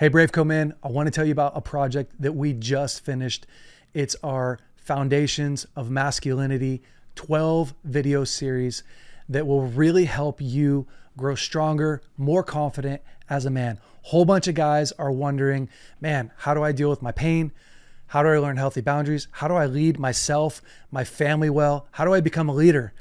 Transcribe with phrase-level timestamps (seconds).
[0.00, 3.46] Hey, Braveco Man, I want to tell you about a project that we just finished.
[3.92, 6.80] It's our Foundations of Masculinity
[7.16, 8.82] 12 video series
[9.28, 10.86] that will really help you
[11.18, 13.78] grow stronger, more confident as a man.
[14.04, 15.68] Whole bunch of guys are wondering,
[16.00, 17.52] man, how do I deal with my pain?
[18.06, 19.28] How do I learn healthy boundaries?
[19.32, 21.88] How do I lead myself, my family well?
[21.90, 22.94] How do I become a leader?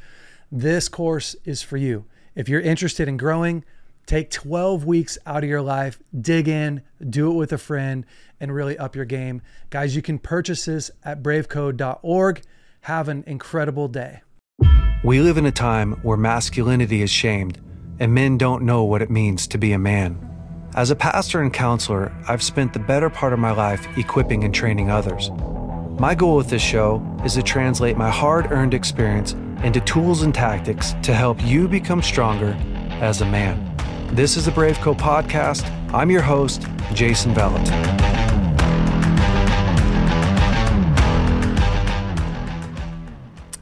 [0.51, 2.03] This course is for you.
[2.35, 3.63] If you're interested in growing,
[4.09, 8.07] Take 12 weeks out of your life, dig in, do it with a friend,
[8.39, 9.43] and really up your game.
[9.69, 12.41] Guys, you can purchase this at bravecode.org.
[12.81, 14.21] Have an incredible day.
[15.03, 17.61] We live in a time where masculinity is shamed,
[17.99, 20.17] and men don't know what it means to be a man.
[20.73, 24.55] As a pastor and counselor, I've spent the better part of my life equipping and
[24.55, 25.29] training others.
[25.99, 30.33] My goal with this show is to translate my hard earned experience into tools and
[30.33, 32.57] tactics to help you become stronger
[33.01, 33.68] as a man.
[34.11, 35.63] This is the Brave Co podcast.
[35.93, 37.77] I'm your host, Jason Vallotton.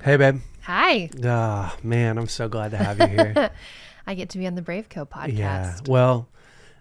[0.04, 0.40] Hey, babe.
[0.62, 1.10] Hi.
[1.26, 3.50] Ah, man, I'm so glad to have you here.
[4.08, 5.34] I get to be on the Brave Co podcast.
[5.38, 5.78] yeah.
[5.86, 6.30] Well,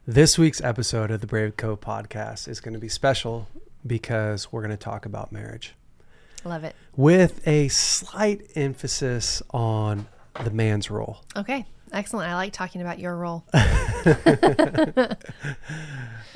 [0.06, 3.48] this week's episode of the Brave Co podcast is going to be special
[3.84, 5.74] because we're going to talk about marriage
[6.44, 6.76] Love it.
[6.94, 10.06] with a slight emphasis on
[10.44, 11.24] the man's role.
[11.34, 11.66] Okay.
[11.92, 12.28] Excellent.
[12.28, 13.44] I like talking about your role.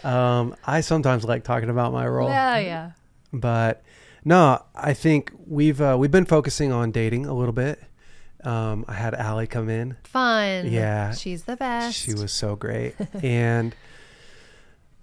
[0.02, 2.30] Um, I sometimes like talking about my role.
[2.30, 2.90] Yeah, yeah.
[3.34, 3.82] but
[4.24, 7.78] no, I think we've uh, we've been focusing on dating a little bit.
[8.42, 9.98] Um, I had Allie come in.
[10.04, 10.68] Fun.
[10.70, 11.12] Yeah.
[11.12, 11.98] She's the best.
[11.98, 13.74] She was so great, and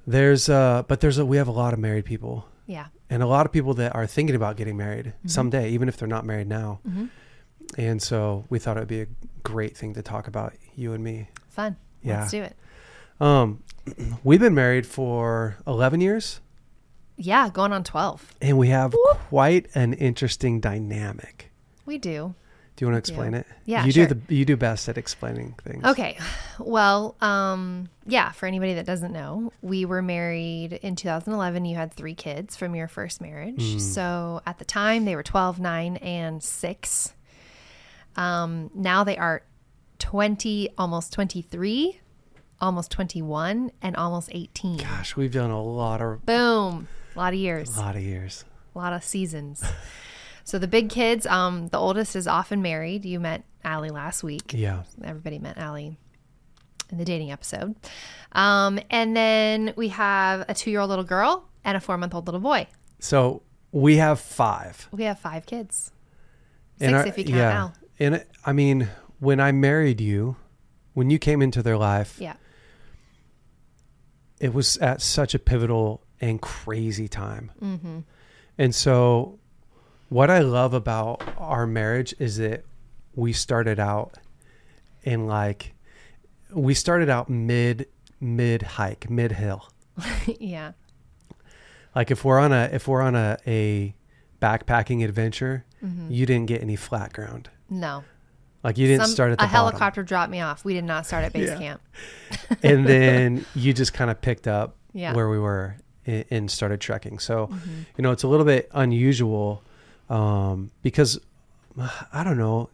[0.07, 2.87] there's uh, but there's a we have a lot of married people Yeah.
[3.07, 5.27] and a lot of people that are thinking about getting married Mm-hmm.
[5.27, 6.79] someday, even if they're not married now.
[6.89, 7.09] Mhm.
[7.77, 9.07] And so we thought it would be a
[9.43, 11.29] great thing to talk about you and me.
[11.49, 11.75] Fun.
[12.03, 12.19] Yeah.
[12.21, 12.55] Let's do it.
[13.19, 13.63] Um,
[14.23, 16.39] we've been married for 11 years,
[17.17, 17.49] Yeah.
[17.49, 18.35] Going on 12.
[18.41, 18.93] and we have
[19.29, 21.51] quite an interesting dynamic.
[21.85, 22.35] We do.
[22.75, 23.15] Do you want to do.
[23.15, 23.47] explain it?
[23.65, 24.05] Yeah, you sure.
[24.05, 25.83] do the you do best at explaining things.
[25.83, 26.17] Okay.
[26.59, 31.65] Well, um, yeah, for anybody that doesn't know, we were married in 2011.
[31.65, 33.61] You had three kids from your first marriage.
[33.75, 33.79] Mm.
[33.79, 37.13] So at the time, they were 12, 9, and 6.
[38.17, 39.43] Um, now they are
[39.99, 41.99] 20, almost 23,
[42.59, 44.77] almost 21, and almost 18.
[44.77, 46.87] Gosh, we've done a lot of Boom.
[47.15, 48.45] A lot of years, a lot of years.
[48.75, 49.63] a lot of seasons.
[50.43, 53.05] so the big kids, um, the oldest is often married.
[53.05, 54.53] You met Allie last week.
[54.53, 54.83] Yeah.
[55.03, 55.97] Everybody met Allie
[56.91, 57.75] in the dating episode.
[58.33, 62.13] Um, and then we have a two year old little girl and a four month
[62.13, 62.67] old little boy.
[62.99, 63.41] So
[63.71, 64.87] we have five.
[64.91, 65.91] We have five kids.
[66.79, 67.73] Six our- if you count Al.
[67.99, 70.35] And I mean, when I married you,
[70.93, 72.35] when you came into their life, Yeah.
[74.39, 77.51] it was at such a pivotal and crazy time.
[77.61, 77.99] Mm-hmm.
[78.57, 79.39] And so,
[80.09, 82.63] what I love about our marriage is that
[83.15, 84.15] we started out
[85.03, 85.73] in like,
[86.53, 87.87] we started out mid
[88.19, 89.69] mid hike, mid hill.
[90.39, 90.71] yeah.
[91.95, 93.95] Like if we're on a if we're on a a
[94.41, 96.09] backpacking adventure, Mm-hmm.
[96.11, 97.51] you didn't get any flat ground.
[97.69, 98.03] No.
[98.63, 99.55] Like you didn't Some- start at the a bottom.
[99.55, 100.65] helicopter dropped me off.
[100.65, 101.57] We did not start at base Yeah.
[101.57, 101.81] camp.
[102.63, 105.13] and then you just kind of picked up Yeah.
[105.13, 107.19] where we were and, and started trekking.
[107.19, 107.69] So, Mm-hmm.
[107.97, 109.63] you know, it's a little bit unusual
[110.09, 111.19] um, because
[112.11, 112.69] I don't know.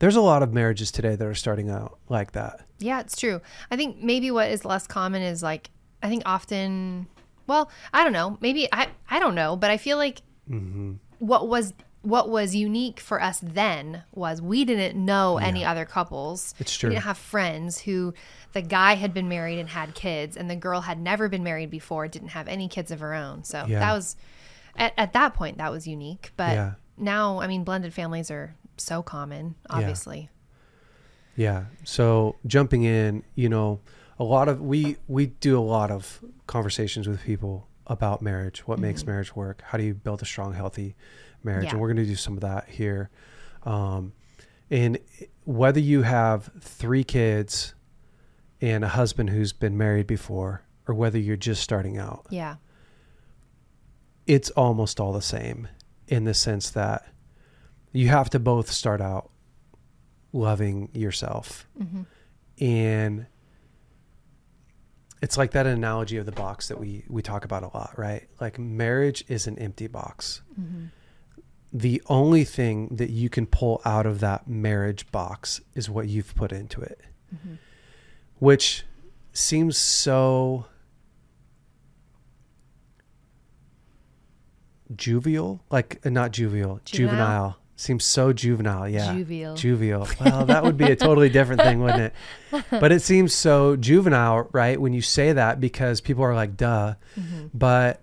[0.00, 2.62] There's a lot of marriages today that are starting out like that.
[2.78, 3.40] Yeah, it's true.
[3.70, 5.70] I think maybe what is less common is like
[6.02, 7.06] I think often
[7.46, 8.38] well, I don't know.
[8.40, 10.94] Maybe I I don't know, but I feel like Mm-hmm.
[11.20, 16.54] what was what was unique for us then was we didn't know any other couples.
[16.58, 16.88] It's true.
[16.88, 18.14] We didn't have friends who
[18.52, 21.70] the guy had been married and had kids and the girl had never been married
[21.70, 23.44] before, didn't have any kids of her own.
[23.44, 23.80] So Yeah.
[23.80, 24.16] that was
[24.76, 26.32] at, at that point that was unique.
[26.36, 26.72] But Yeah.
[26.96, 30.30] now I mean blended families are so common, obviously.
[31.36, 31.64] Yeah.
[31.84, 33.80] So jumping in, you know,
[34.18, 38.78] a lot of we we do a lot of conversations with people about marriage, what
[38.78, 39.10] makes mm-hmm.
[39.10, 40.94] marriage work, how do you build a strong, healthy
[41.44, 41.70] marriage, Yeah.
[41.72, 43.10] and we're going to do some of that here.
[43.64, 44.12] Um,
[44.70, 44.98] and
[45.44, 47.74] whether you have three kids
[48.60, 52.56] and a husband who's been married before, or whether you're just starting out, Yeah.
[54.26, 55.68] it's almost all the same
[56.08, 57.06] in the sense that
[57.92, 59.30] you have to both start out
[60.32, 61.66] loving yourself
[62.60, 63.26] and
[65.22, 68.28] it's like that analogy of the box that we we talk about a lot right
[68.40, 70.42] like marriage is an empty box
[71.72, 76.34] the only thing that you can pull out of that marriage box is what you've
[76.34, 77.00] put into it,
[77.34, 77.54] mm-hmm.
[78.38, 78.84] which
[79.32, 80.66] seems so
[84.94, 87.10] juvial, like uh, not juvial, juvenile.
[87.10, 87.56] juvenile.
[87.76, 89.14] Seems so juvenile, yeah.
[89.14, 89.56] Juvial.
[89.56, 90.06] Juvial.
[90.20, 92.12] Well, that would be a totally different thing, wouldn't
[92.52, 92.64] it?
[92.70, 94.78] But it seems so juvenile, right?
[94.78, 96.96] When you say that, because people are like, duh.
[97.18, 97.46] Mm-hmm.
[97.54, 98.02] But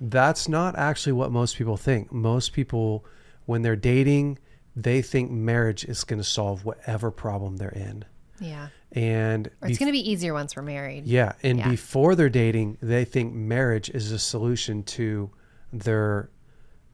[0.00, 2.12] that's not actually what most people think.
[2.12, 3.04] Most people,
[3.46, 4.38] when they're dating,
[4.74, 8.04] they think marriage is going to solve whatever problem they're in.
[8.40, 8.68] Yeah.
[8.92, 11.06] And Or it's bef- going to be easier once we're married.
[11.06, 11.70] yeah, and Yeah.
[11.70, 15.30] before they're dating, they think marriage is a solution to
[15.72, 16.30] their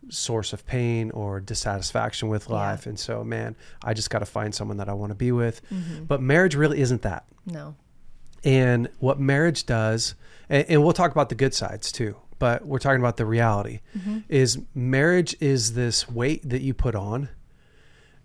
[0.08, 2.54] source of pain or dissatisfaction with Yeah.
[2.54, 2.87] life.
[2.87, 5.60] And so, man, I just got to find someone that I want to be with.
[5.70, 6.04] Mm-hmm.
[6.04, 7.25] But marriage really isn't that.
[7.46, 7.75] No.
[8.44, 10.14] And what marriage does,
[10.49, 13.78] and, and we'll talk about the good sides too, but we're talking about the reality
[13.96, 14.18] mm-hmm.
[14.28, 17.28] is marriage is this weight that you put on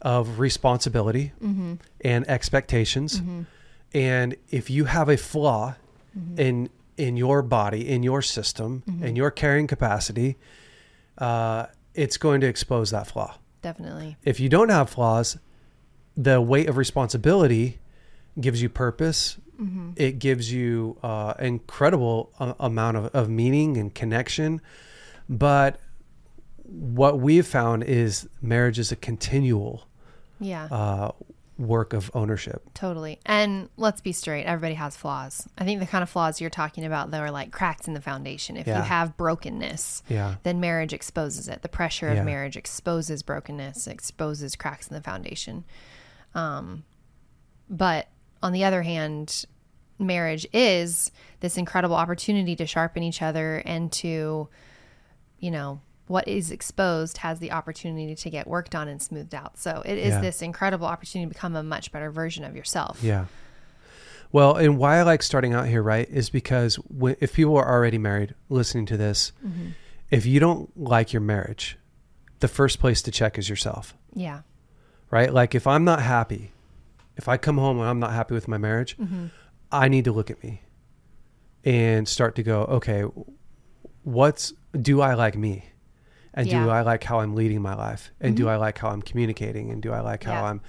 [0.01, 1.75] of responsibility mm-hmm.
[2.01, 3.21] and expectations.
[3.21, 3.41] Mm-hmm.
[3.93, 5.75] And if you have a flaw
[6.35, 10.37] in in your body, in your system, in your carrying capacity,
[11.19, 13.37] uh, it's going to expose that flaw.
[13.61, 14.17] Definitely.
[14.25, 15.37] If you don't have flaws,
[16.15, 17.77] the weight of responsibility
[18.41, 19.37] gives you purpose.
[19.95, 24.61] It gives you uh, incredible uh, amount of, of meaning and connection.
[25.27, 25.79] But
[26.63, 29.87] what we've found is marriage is a continual
[30.39, 30.65] Yeah.
[30.65, 31.11] uh,
[31.57, 32.61] work of ownership.
[32.75, 33.19] Totally.
[33.25, 35.47] And let's be straight, everybody has flaws.
[35.57, 38.01] I think the kind of flaws you're talking about though are like cracks in the
[38.01, 38.57] foundation.
[38.57, 38.77] If Yeah.
[38.77, 40.35] you have brokenness, Yeah.
[40.43, 41.63] then marriage exposes it.
[41.63, 42.23] The pressure of Yeah.
[42.23, 45.63] marriage exposes brokenness, exposes cracks in the foundation.
[46.35, 46.83] Um
[47.69, 48.07] but
[48.43, 49.45] on the other hand,
[49.99, 54.47] marriage is this incredible opportunity to sharpen each other and to
[55.39, 59.57] you know, what is exposed has the opportunity to get worked on and smoothed out.
[59.57, 60.21] So it is Yeah.
[60.21, 63.03] this incredible opportunity to become a much better version of yourself.
[63.03, 63.25] Yeah.
[64.31, 66.79] Well, and why I like starting out here, right, is because
[67.19, 69.69] if people are already married listening to this, mm-hmm.
[70.09, 71.77] if you don't like your marriage,
[72.39, 74.41] the first place to check is yourself, Yeah.
[75.11, 75.31] right?
[75.31, 76.51] Like if I'm not happy,
[77.17, 79.27] if I come home and I'm not happy with my marriage, mm-hmm.
[79.71, 80.61] I need to look at me
[81.65, 83.03] and start to go, okay,
[84.03, 85.65] what's, do I like me?
[86.33, 88.11] And do I like how I'm leading my life?
[88.21, 88.51] And do mm-hmm.
[88.51, 89.71] I like how I'm communicating?
[89.71, 90.43] And do I like how Yeah.
[90.43, 90.61] I'm,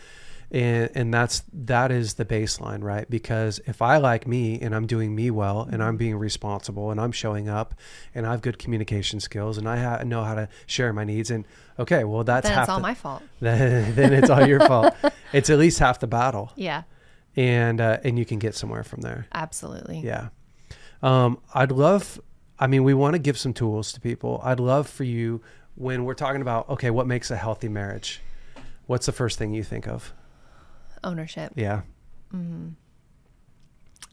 [0.50, 3.08] and and that's that is the baseline right?
[3.10, 6.98] Because if i like me and i'm doing me well and i'm being responsible and
[7.00, 7.74] i'm showing up
[8.14, 11.30] and i have good communication skills and i ha- know how to share my needs
[11.30, 11.44] and
[11.78, 13.22] okay well that's Then it's all the, my fault.
[13.40, 14.94] then, then it's all your fault.
[15.34, 16.50] It's at least half the battle.
[16.56, 16.84] Yeah.
[17.36, 19.26] and uh, and you can get somewhere from there.
[19.32, 20.00] Absolutely.
[20.00, 20.28] yeah.
[21.02, 22.18] Um i'd love
[22.58, 24.40] i mean we want to give some tools to people.
[24.42, 25.42] I'd love for you
[25.74, 28.20] when we're talking about okay what makes a healthy marriage
[28.86, 30.12] what's the first thing you think of
[31.04, 31.52] Ownership.
[31.56, 31.82] yeah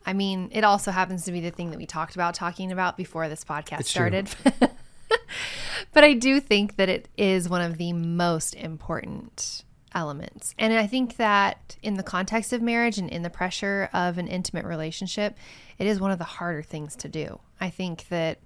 [0.06, 2.96] I mean, it also happens to be the thing that we talked about talking about
[2.96, 4.30] before this podcast It's started.
[5.94, 9.64] but I do think that it is one of the most important
[9.96, 10.54] elements.
[10.60, 14.28] And I think that in the context of marriage and in the pressure of an
[14.28, 15.38] intimate relationship,
[15.80, 17.40] it is one of the harder things to do.
[17.60, 18.40] I think that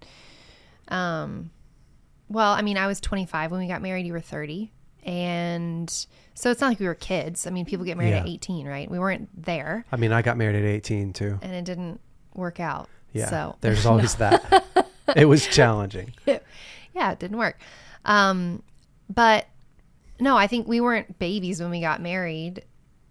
[0.87, 1.51] um
[2.31, 4.71] well, I mean, I was 25 when we got married, you were 30.
[5.03, 5.89] And
[6.33, 7.47] so it's not like we were kids.
[7.47, 8.89] I mean, people get married at 18, right?
[8.89, 11.39] We weren't there I mean, I got married at 18 too.
[11.41, 11.99] and it didn't
[12.33, 12.89] work out.
[13.13, 13.29] Yeah.
[13.29, 14.65] So there's always that.
[15.15, 16.13] It was challenging.
[16.25, 17.59] yeah, it didn't work.
[18.05, 18.63] Um,
[19.09, 19.47] but
[20.19, 22.63] no, I think we weren't babies when we got married,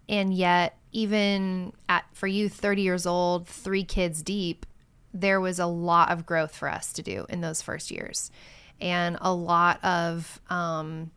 [0.08, 4.64] and yet even at for you, thirty years old, three kids deep,
[5.12, 8.30] there was a lot of growth for us to do in those first years,
[8.80, 11.10] and a lot of um,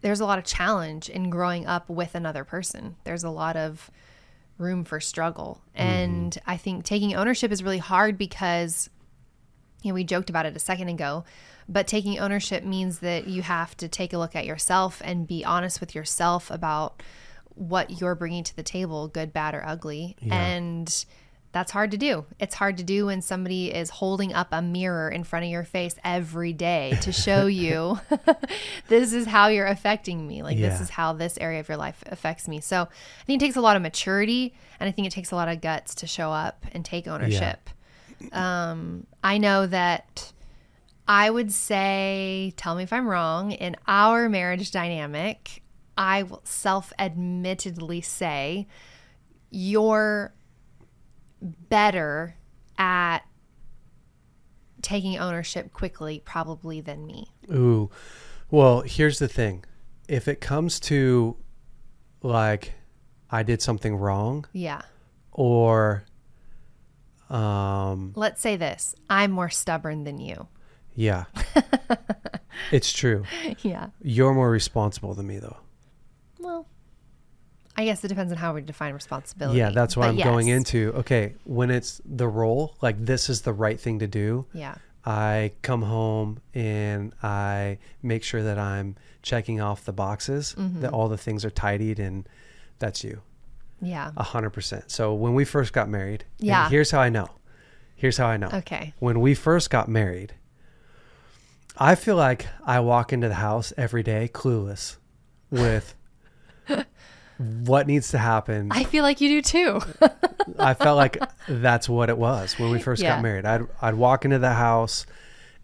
[0.00, 2.96] there's a lot of challenge in growing up with another person.
[3.04, 3.90] There's a lot of
[4.58, 5.88] room for struggle, mm-hmm.
[5.88, 8.90] and I think taking ownership is really hard because
[9.82, 11.24] you know, we joked about it a second ago,
[11.68, 15.44] but taking ownership means that you have to take a look at yourself and be
[15.44, 17.02] honest with yourself about
[17.54, 20.16] what you're bringing to the table, good, bad, or ugly.
[20.30, 21.04] And
[21.52, 22.26] that's hard to do.
[22.38, 25.64] It's hard to do when somebody is holding up a mirror in front of your
[25.64, 27.98] face every day to show you
[28.88, 30.42] this is how you're affecting me.
[30.42, 32.60] Like, this is how this area of your life affects me.
[32.60, 35.36] So I think it takes a lot of maturity and I think it takes a
[35.36, 37.70] lot of guts to show up and take ownership.
[38.32, 40.32] Um, I know that
[41.06, 45.62] I would say, tell me if I'm wrong, in our marriage dynamic,
[45.96, 48.66] I will self admittedly say
[49.50, 50.34] you're
[51.40, 52.36] better
[52.76, 53.20] at
[54.82, 57.32] taking ownership quickly, probably, than me.
[57.52, 57.90] Ooh.
[58.50, 59.64] Well, here's the thing.
[60.08, 61.36] If it comes to
[62.22, 62.72] like
[63.30, 64.82] I did something wrong Yeah.
[65.32, 66.04] or
[67.30, 70.48] um Let's say this I'm more stubborn than you.
[70.94, 71.24] yeah.
[72.72, 73.24] It's true.
[73.62, 73.88] yeah.
[74.02, 75.58] You're more responsible than me, though.
[77.78, 79.58] I guess it depends on how we define responsibility.
[79.58, 80.92] Yeah, that's what But I'm going into.
[80.96, 84.46] Okay, when it's the role, like this is the right thing to do.
[84.52, 84.74] Yeah.
[85.06, 90.80] I come home and I make sure that I'm checking off the boxes, Mm-hmm.
[90.80, 92.28] that all the things are tidied, and
[92.80, 93.22] that's you,
[93.80, 94.10] Yeah.
[94.16, 94.90] a hundred percent.
[94.90, 96.68] So when we first got married, and Yeah.
[96.68, 97.28] here's how I know.
[97.94, 98.48] Here's how I know.
[98.52, 98.92] Okay.
[98.98, 100.34] When we first got married,
[101.78, 104.96] I feel like I walk into the house every day clueless
[105.50, 105.94] with
[107.68, 108.68] what needs to happen.
[108.72, 109.80] I feel like you do too.
[110.58, 113.16] I felt like that's what it was when we first Yeah.
[113.16, 113.44] got married.
[113.44, 115.06] I'd I'd walk into the house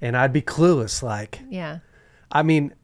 [0.01, 1.79] and I'd be clueless like yeah.
[2.31, 2.75] I mean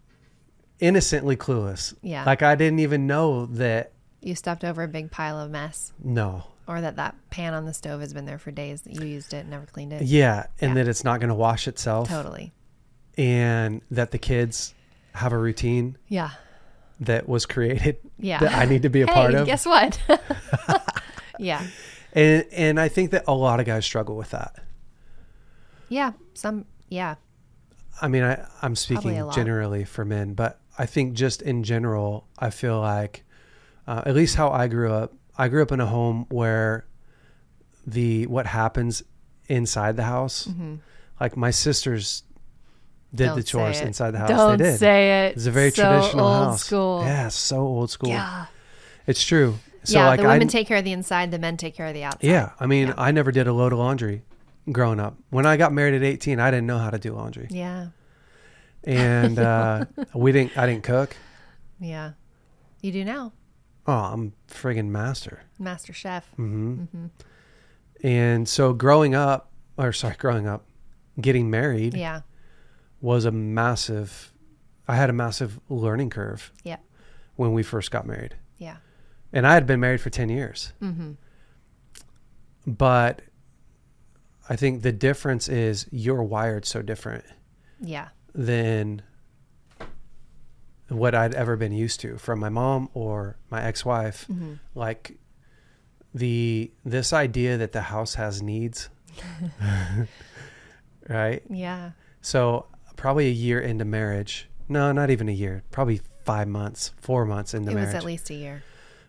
[0.78, 1.94] innocently clueless.
[2.02, 2.24] Yeah.
[2.24, 6.44] Like I didn't even know that You stepped over a big pile of mess, no.
[6.66, 8.82] or that that pan on the stove has been there for days.
[8.82, 10.02] That you used it, and never cleaned it.
[10.02, 10.74] Yeah, and Yeah.
[10.84, 12.52] that it's not going to wash itself Totally.
[13.18, 14.74] and that the kids
[15.14, 16.30] have a routine Yeah.
[17.00, 18.40] That was created Yeah.
[18.40, 19.46] that I need to be a hey, part of.
[19.46, 19.98] guess what?
[21.38, 21.66] yeah.
[22.12, 24.56] And and I think that a lot of guys struggle with that.
[25.88, 26.12] Yeah.
[26.34, 26.66] Some.
[26.88, 27.16] Yeah.
[28.02, 32.50] I mean, I, I'm speaking generally for men, but I think just in general, I
[32.50, 33.24] feel like,
[33.86, 36.86] uh, at least how I grew up, I grew up in a home where
[37.86, 39.02] the what happens
[39.48, 40.48] inside the house,
[41.20, 42.22] like my sisters
[43.14, 43.26] did Mm-hmm.
[43.28, 44.28] Don't the chores inside the house.
[44.28, 44.78] Don't they did.
[44.78, 45.36] say it.
[45.36, 46.64] It's a very So traditional old house.
[46.64, 47.02] School.
[47.04, 48.10] Yeah, so old school.
[48.10, 48.46] Yeah.
[49.06, 49.56] It's true.
[49.84, 50.08] So yeah.
[50.08, 51.30] like the women I, take care of the inside.
[51.30, 52.26] The men take care of the outside.
[52.26, 52.94] yeah, I mean, Yeah.
[52.98, 54.22] I never did a load of laundry
[54.70, 55.16] growing up.
[55.30, 57.48] When I got married at 18, I didn't know how to do laundry.
[57.50, 57.88] Yeah.
[58.84, 61.16] And uh, we didn't I didn't cook.
[61.80, 62.12] Yeah.
[62.82, 63.32] You do now,
[63.86, 65.40] Oh, I'm friggin' master.
[65.58, 66.30] Master Chef.
[66.38, 67.06] Mm-hmm.
[68.02, 70.64] And so growing up, or sorry, growing up,
[71.20, 72.20] getting married Yeah.
[73.00, 74.32] Was a massive,
[74.88, 76.76] I had a massive learning curve Yeah.
[77.36, 78.36] when we first got married.
[78.58, 78.76] Yeah.
[79.32, 80.72] And I had been married for 10 years.
[80.82, 81.12] Mm-hmm.
[82.66, 83.22] But
[84.48, 87.24] I think the difference is you're wired so different
[87.80, 88.08] Yeah.
[88.34, 89.02] than
[90.88, 94.26] what I'd ever been used to from my mom or my ex-wife.
[94.30, 94.54] Mm-hmm.
[94.74, 95.16] Like
[96.12, 98.90] the this idea that the house has needs.
[101.08, 101.42] right?
[101.48, 101.92] Yeah.
[102.20, 102.66] So
[103.00, 104.46] probably a year into marriage.
[104.68, 105.62] No, not even a year.
[105.70, 107.88] Probably 5 months, 4 months into it marriage.
[107.88, 108.62] It was at least a year.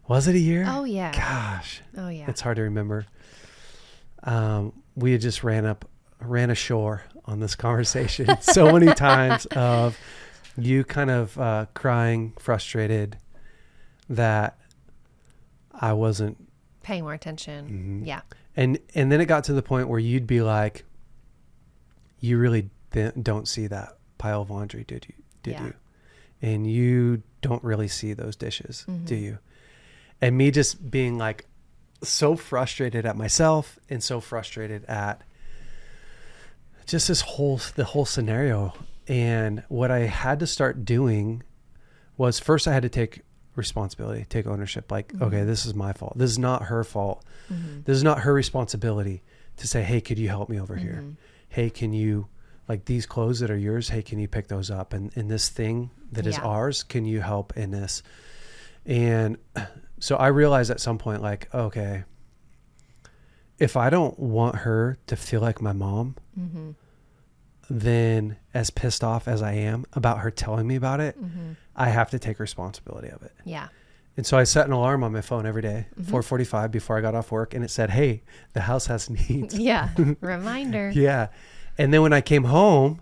[0.08, 0.66] Was it a year?
[0.68, 1.12] Oh yeah.
[1.12, 1.82] Gosh.
[1.98, 2.26] Oh yeah.
[2.30, 3.06] It's hard to remember.
[4.24, 5.86] Um, we had just ran up,
[6.22, 9.98] ran ashore on this conversation so many times of
[10.58, 13.18] you kind of uh, crying, frustrated
[14.10, 14.58] that
[15.74, 16.38] I wasn't,
[16.84, 18.02] Paying more attention.
[18.02, 18.08] Mhm.
[18.08, 18.22] Yeah.
[18.56, 20.84] and and then it got to the point where you'd be like,
[22.20, 22.70] you really
[23.22, 25.16] don't see that pile of laundry, did you?
[25.44, 25.66] Did Yeah.
[25.66, 25.74] you?
[26.42, 29.22] And you don't really see those dishes, do Mhm.
[29.22, 29.38] you?
[30.22, 31.46] And me just being like
[32.04, 35.22] so frustrated at myself and so frustrated at
[36.86, 38.74] just this whole the whole scenario.
[39.08, 41.44] And what I had to start doing
[42.18, 43.22] was first I had to take
[43.56, 44.92] responsibility, take ownership.
[44.92, 46.18] Like, okay, this is my fault.
[46.18, 47.24] This is not her fault.
[47.52, 47.82] Mm-hmm.
[47.86, 49.22] This is not her responsibility
[49.58, 51.02] to say, "Hey, could you help me over here?
[51.04, 51.16] Mhm.
[51.50, 52.28] Hey, can you
[52.72, 53.90] like these clothes that are yours?
[53.90, 54.94] Hey, can you pick those up?
[54.94, 56.44] And in this thing that is Yeah.
[56.44, 58.02] ours, can you help in this?"
[58.86, 59.38] And
[60.00, 62.04] so I realized at some point, like, okay,
[63.60, 66.72] if I don't want her to feel like my mom, Mm-hmm.
[67.70, 71.52] then as pissed off as I am about her telling me about it, Mm-hmm.
[71.76, 73.34] I have to take responsibility of it.
[73.46, 73.68] Yeah.
[74.18, 76.06] And so I set an alarm on my phone every day, Mhm.
[76.06, 78.24] 4:45 before I got off work, and it said, "Hey,
[78.54, 79.90] the house has needs." Yeah.
[80.22, 80.92] Reminder.
[80.94, 81.28] yeah.
[81.82, 83.02] And then when I came home,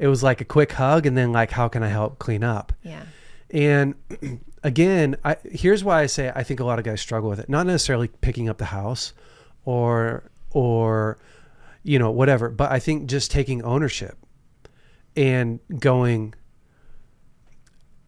[0.00, 2.72] it was like a quick hug, and then like, "How can I help clean up?"
[2.82, 3.02] Yeah.
[3.50, 3.94] And
[4.64, 7.48] again, I, here's why I say I think a lot of guys struggle with it.
[7.48, 9.12] Not necessarily picking up the house,
[9.64, 11.18] or or
[11.84, 14.18] you know whatever, but I think just taking ownership
[15.14, 16.34] and going.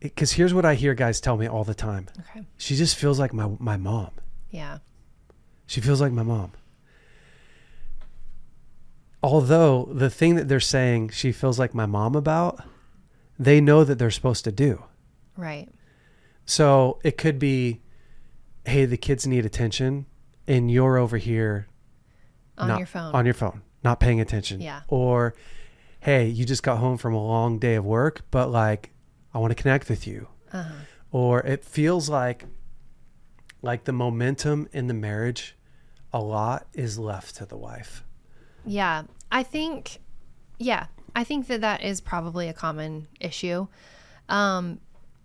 [0.00, 2.08] Because here's what I hear guys tell me all the time.
[2.18, 2.44] Okay.
[2.56, 4.10] She just feels like my my mom.
[4.50, 4.78] Yeah.
[5.68, 6.50] She feels like my mom.
[9.22, 12.62] Although the thing that they're saying she feels like my mom about,
[13.38, 14.84] they know that they're supposed to do.
[15.36, 15.68] Right.
[16.46, 17.80] So it could be,
[18.64, 20.06] hey, the kids need attention,
[20.46, 21.68] and you're over here
[22.58, 23.14] On not- your phone.
[23.14, 24.60] on your phone, not paying attention.
[24.60, 24.82] Yeah.
[24.88, 25.34] Or,
[26.00, 28.90] hey, you just got home from a long day of work, but like,
[29.34, 30.28] I want to connect with you.
[30.52, 30.72] uh-huh.
[31.12, 32.44] Or it feels like,
[33.62, 35.56] like the momentum in the marriage,
[36.12, 38.04] a lot is left to the wife.
[38.64, 39.02] Yeah.
[39.32, 39.98] I think.
[40.58, 40.86] Yeah.
[41.14, 43.66] I think that that is probably a common issue.
[44.28, 44.80] Um,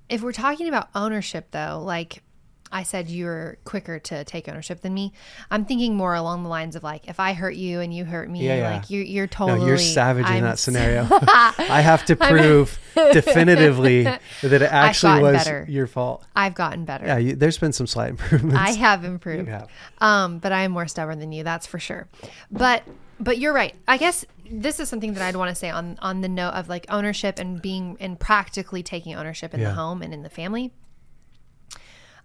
[0.10, 2.24] if we're talking about ownership, though, like
[2.72, 5.14] I said, you're quicker to take ownership than me.
[5.52, 8.30] I'm thinking more along the lines of like, if I hurt you and you hurt
[8.30, 8.76] me, Yeah, yeah.
[8.78, 9.60] like you're you're totally.
[9.60, 11.08] no, you're savage in I'm that scenario.
[11.12, 15.66] I have to prove definitively that it actually was better.
[15.70, 16.26] your fault.
[16.36, 17.06] I've gotten better.
[17.06, 18.58] Yeah, you, there's been some slight improvements.
[18.60, 19.48] I have improved.
[19.48, 19.70] You have.
[20.00, 22.08] Um, but I am more stubborn than you, that's for sure.
[22.52, 22.84] But
[23.20, 23.76] but you're right.
[23.88, 26.70] I guess this is something that I'd want to say on on the note of
[26.70, 29.70] like ownership and being and practically taking ownership in Yeah.
[29.70, 30.72] the home and in the family.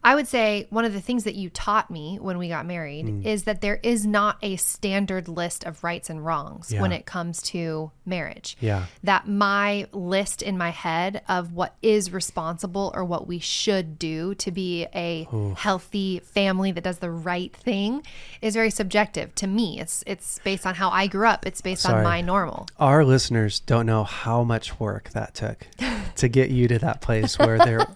[0.02, 3.06] I would say one of the things that you taught me when we got married
[3.06, 3.24] Mm.
[3.26, 7.42] is that there is not a standard list of rights and wrongs when it comes
[7.42, 8.56] to marriage.
[8.60, 8.86] Yeah.
[9.04, 14.34] That my list in my head of what is responsible or what we should do
[14.36, 18.02] to be a healthy family that does the right thing
[18.40, 19.80] is very subjective to me.
[19.80, 21.46] It's it's based on how I grew up.
[21.46, 21.98] It's based Sorry.
[21.98, 22.66] on my normal.
[22.78, 25.66] Our listeners don't know how much work that took
[26.16, 27.86] to get you to that place where there,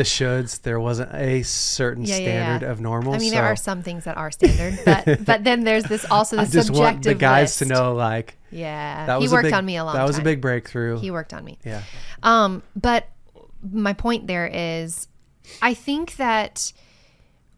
[0.00, 2.24] the shoulds, there wasn't a certain Yeah, yeah, yeah.
[2.56, 3.12] standard of normal.
[3.14, 6.06] I mean, so there are some things that are standard, but but then there's this
[6.10, 9.44] also the I just subjective want the guys to know, like Yeah, that he worked
[9.44, 9.92] big, on me a lot.
[9.92, 10.22] That was time.
[10.22, 10.98] a big breakthrough.
[10.98, 11.58] He worked on me.
[11.64, 11.82] yeah,
[12.22, 13.08] Um, but
[13.70, 15.06] my point there is,
[15.60, 16.72] I think that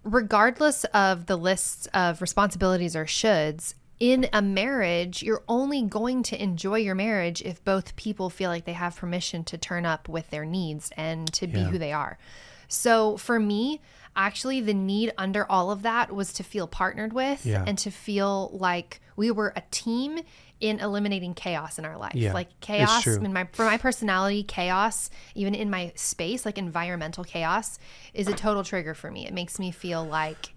[0.03, 6.43] regardless of the lists of responsibilities or shoulds, in a marriage, you're only going to
[6.43, 10.29] enjoy your marriage if both people feel like they have permission to turn up with
[10.31, 11.67] their needs and to be Yeah.
[11.69, 12.19] who they are.
[12.67, 13.81] So for me,
[14.17, 17.63] actually, the need under all of that was to feel partnered with Yeah.
[17.65, 20.19] and to feel like we were a team
[20.59, 22.17] in eliminating chaos in our life.
[22.17, 27.23] Yeah, Like chaos in my for my personality, chaos, even in my space, like environmental
[27.23, 27.79] chaos,
[28.15, 29.29] is a total trigger for me.
[29.29, 30.55] It makes me feel like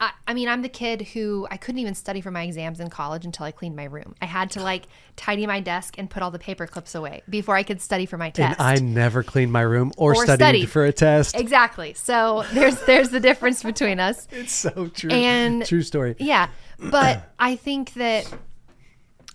[0.00, 2.88] I, I mean, I'm the kid who I couldn't even study for my exams in
[2.88, 4.14] college until I cleaned my room.
[4.22, 4.84] I had to like
[5.16, 8.16] tidy my desk and put all the paper clips away before I could study for
[8.16, 8.58] my test.
[8.58, 8.66] and.
[8.66, 10.70] I never cleaned my room or, Or studied, studied.
[10.70, 11.36] for a test.
[11.36, 11.92] exactly.
[11.94, 14.26] So there's there's the difference between us.
[14.32, 15.10] It's so true.
[15.10, 16.16] And- true story.
[16.18, 16.48] Yeah.
[16.78, 18.26] But I think that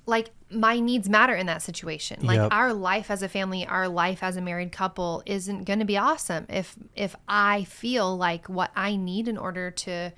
[0.07, 2.25] like my needs matter in that situation.
[2.25, 2.53] Like Yep.
[2.53, 5.97] our life as a family, our life as a married couple isn't going to be
[5.97, 10.11] awesome if if I feel like what I need in order to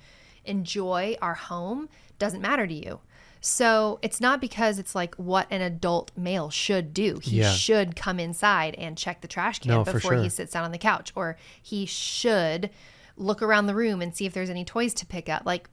[0.48, 3.00] enjoy our home doesn't matter to you.
[3.40, 7.20] So it's not because it's like what an adult male should do.
[7.22, 7.52] He Yeah.
[7.52, 10.72] should come inside and check the trash can No, for before he sits down on
[10.72, 12.70] the couch, or he should
[13.16, 15.42] look around the room and see if there's any toys to pick up.
[15.46, 15.70] Like,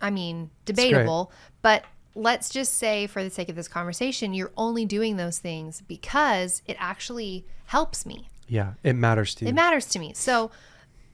[0.00, 4.84] I mean, debatable, but let's just say, for the sake of this conversation, you're only
[4.84, 8.28] doing those things because it actually helps me.
[8.48, 9.50] Yeah, it matters to you.
[9.50, 10.14] It matters to me.
[10.14, 10.50] So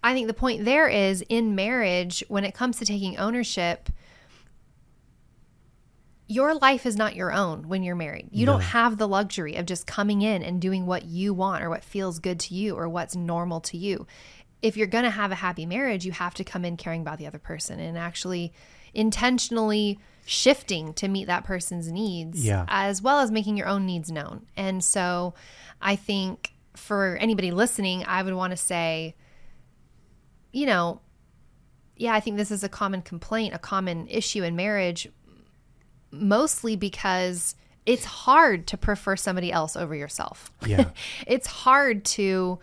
[0.05, 3.89] I think the point there is in marriage, when it comes to taking ownership,
[6.27, 8.29] your life is not your own when you're married.
[8.31, 11.69] You don't have the luxury of just coming in and doing what you want or
[11.69, 14.07] what feels good to you or what's normal to you.
[14.63, 17.19] If you're going to have a happy marriage, you have to come in caring about
[17.19, 18.55] the other person and actually
[18.95, 22.65] intentionally shifting to meet that person's needs Yeah.
[22.69, 24.47] as well as making your own needs known.
[24.57, 25.35] And so
[25.83, 29.15] I think for anybody listening, I would want to say,
[30.55, 31.01] you know,
[31.97, 35.09] yeah, I think this is a common complaint, a common issue in marriage,
[36.11, 37.55] mostly because
[37.87, 40.51] it's hard to prefer somebody else over yourself.
[40.65, 40.91] Yeah.
[41.27, 42.59] it's hard to,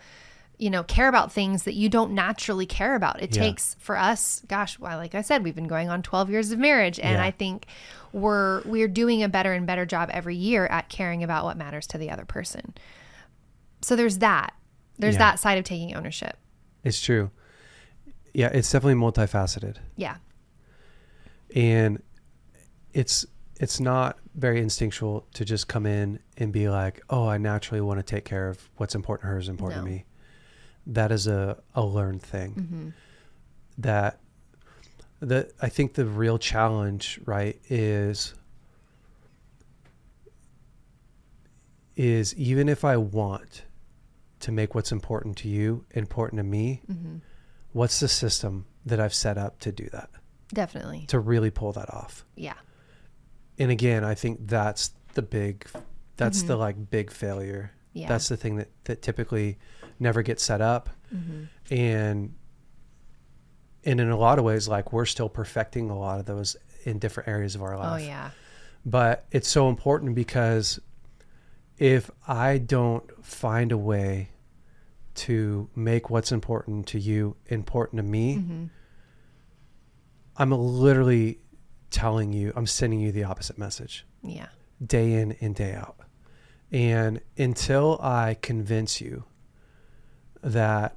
[0.58, 3.22] you know, care about things that you don't naturally care about.
[3.22, 3.42] It Yeah.
[3.42, 6.58] takes for us, gosh, well, like I said, we've been going on 12 years of
[6.58, 7.24] marriage and Yeah.
[7.24, 7.66] I think
[8.12, 11.86] we're we're doing a better and better job every year at caring about what matters
[11.88, 12.74] to the other person.
[13.82, 14.54] So there's that.
[14.98, 15.18] There's Yeah.
[15.30, 16.36] that side of taking ownership.
[16.84, 17.30] It's true.
[18.34, 19.76] Yeah, it's definitely multifaceted.
[19.96, 20.16] Yeah.
[21.54, 22.02] and
[22.94, 23.26] it's
[23.60, 27.98] it's not very instinctual to just come in and be like oh i naturally want
[27.98, 29.86] to take care of what's important to her is important No.
[29.86, 30.04] to me
[30.86, 32.88] that is a, a learned thing mm-hmm.
[33.78, 34.18] that
[35.20, 38.34] the i think the real challenge right is
[41.96, 43.62] is even if i want
[44.40, 47.16] to make what's important to you important to me mm-hmm.
[47.72, 50.10] What's the system that i've set up to do that
[50.52, 51.06] Definitely.
[51.08, 52.24] to really pull that off.
[52.34, 52.54] Yeah.
[53.58, 55.66] And again, I think that's the big
[56.16, 57.72] that's the like big failure.
[57.72, 57.98] Mm-hmm.
[57.98, 58.08] Yeah.
[58.08, 59.58] That's the thing that that typically
[59.98, 60.90] never gets set up.
[61.14, 61.44] Mm-hmm.
[61.74, 62.34] And
[63.84, 66.98] and in a lot of ways like we're still perfecting a lot of those in
[66.98, 68.02] different areas of our lives.
[68.02, 68.30] Oh yeah.
[68.84, 70.80] But it's so important because
[71.78, 74.30] if I don't find a way
[75.14, 78.64] to make what's important to you important to me, Mm-hmm.
[80.36, 81.38] I'm literally
[81.90, 84.46] telling you, I'm sending you the opposite message Yeah.
[84.84, 85.96] day in and day out.
[86.70, 89.24] And until I convince you
[90.42, 90.96] that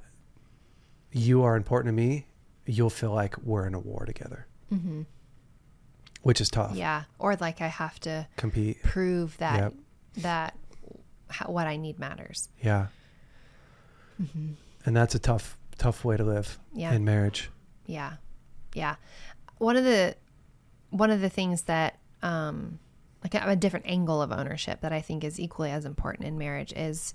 [1.12, 2.26] you are important to me,
[2.64, 5.02] you'll feel like we're in a war together, Mm-hmm.
[6.22, 6.74] which is tough.
[6.74, 7.04] Yeah.
[7.18, 8.82] Or like I have to Compete.
[8.82, 9.74] prove that Yep.
[10.22, 10.56] that
[11.28, 12.48] how, what I need matters.
[12.62, 12.86] Yeah.
[14.18, 16.78] And that's a tough, tough way to live Mm-hmm.
[16.80, 16.92] Yeah.
[16.94, 17.50] in marriage.
[17.86, 18.14] Yeah.
[18.74, 18.96] Yeah.
[19.58, 20.14] One of the
[20.90, 22.78] one of the things that um
[23.24, 26.72] like a different angle of ownership that I think is equally as important in marriage
[26.74, 27.12] is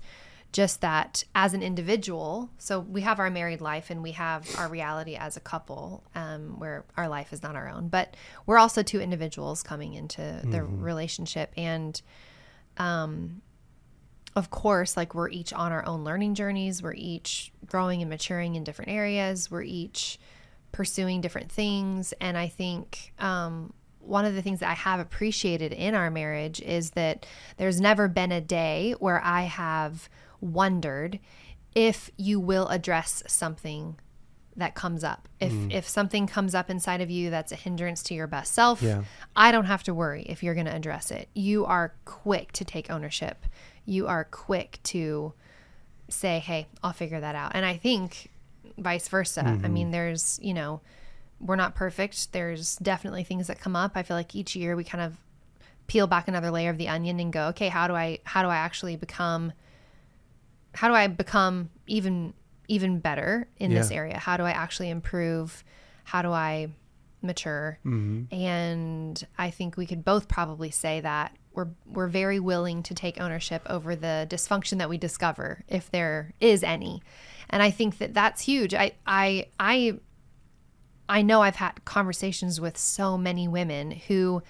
[0.52, 4.68] just that as an individual, so we have our married life and we have our
[4.68, 8.82] reality as a couple, um, where our life is not our own, but we're also
[8.82, 11.50] two individuals coming into the relationship.
[11.56, 12.00] And
[12.76, 13.40] um,
[14.34, 18.54] of course, like we're each on our own learning journeys, we're each growing and maturing
[18.54, 20.18] in different areas, we're each
[20.72, 22.14] pursuing different things.
[22.20, 26.60] And I think um, one of the things that I have appreciated in our marriage
[26.60, 27.26] is that
[27.58, 30.08] there's never been a day where I have
[30.40, 31.18] wondered
[31.74, 33.98] if you will address something
[34.56, 35.28] that comes up.
[35.40, 38.82] If if something comes up inside of you that's a hindrance to your best self,
[38.82, 39.04] Yeah.
[39.34, 41.28] I don't have to worry if you're going to address it.
[41.32, 43.46] You are quick to take ownership.
[43.84, 45.32] You are quick to
[46.08, 48.30] say, "Hey, I'll figure that out." And I think
[48.78, 49.40] vice versa.
[49.40, 49.72] I mm-hmm.
[49.72, 50.80] mean, there's, you know,
[51.40, 52.32] we're not perfect.
[52.32, 53.92] There's definitely things that come up.
[53.94, 55.16] I feel like each year we kind of
[55.86, 58.48] peel back another layer of the onion and go, "Okay, how do I how do
[58.48, 59.52] I actually become
[60.74, 62.34] how do I become even
[62.68, 64.18] even better in this area?
[64.18, 65.64] How do I actually improve?
[66.04, 66.68] How do I
[67.20, 68.34] mature?" Mm-hmm.
[68.34, 73.20] And I think we could both probably say that we're we're very willing to take
[73.20, 77.02] ownership over the dysfunction that we discover if there is any.
[77.50, 78.74] And I think that that's huge.
[78.74, 79.98] I I I
[81.08, 84.42] I know I've had conversations with so many women who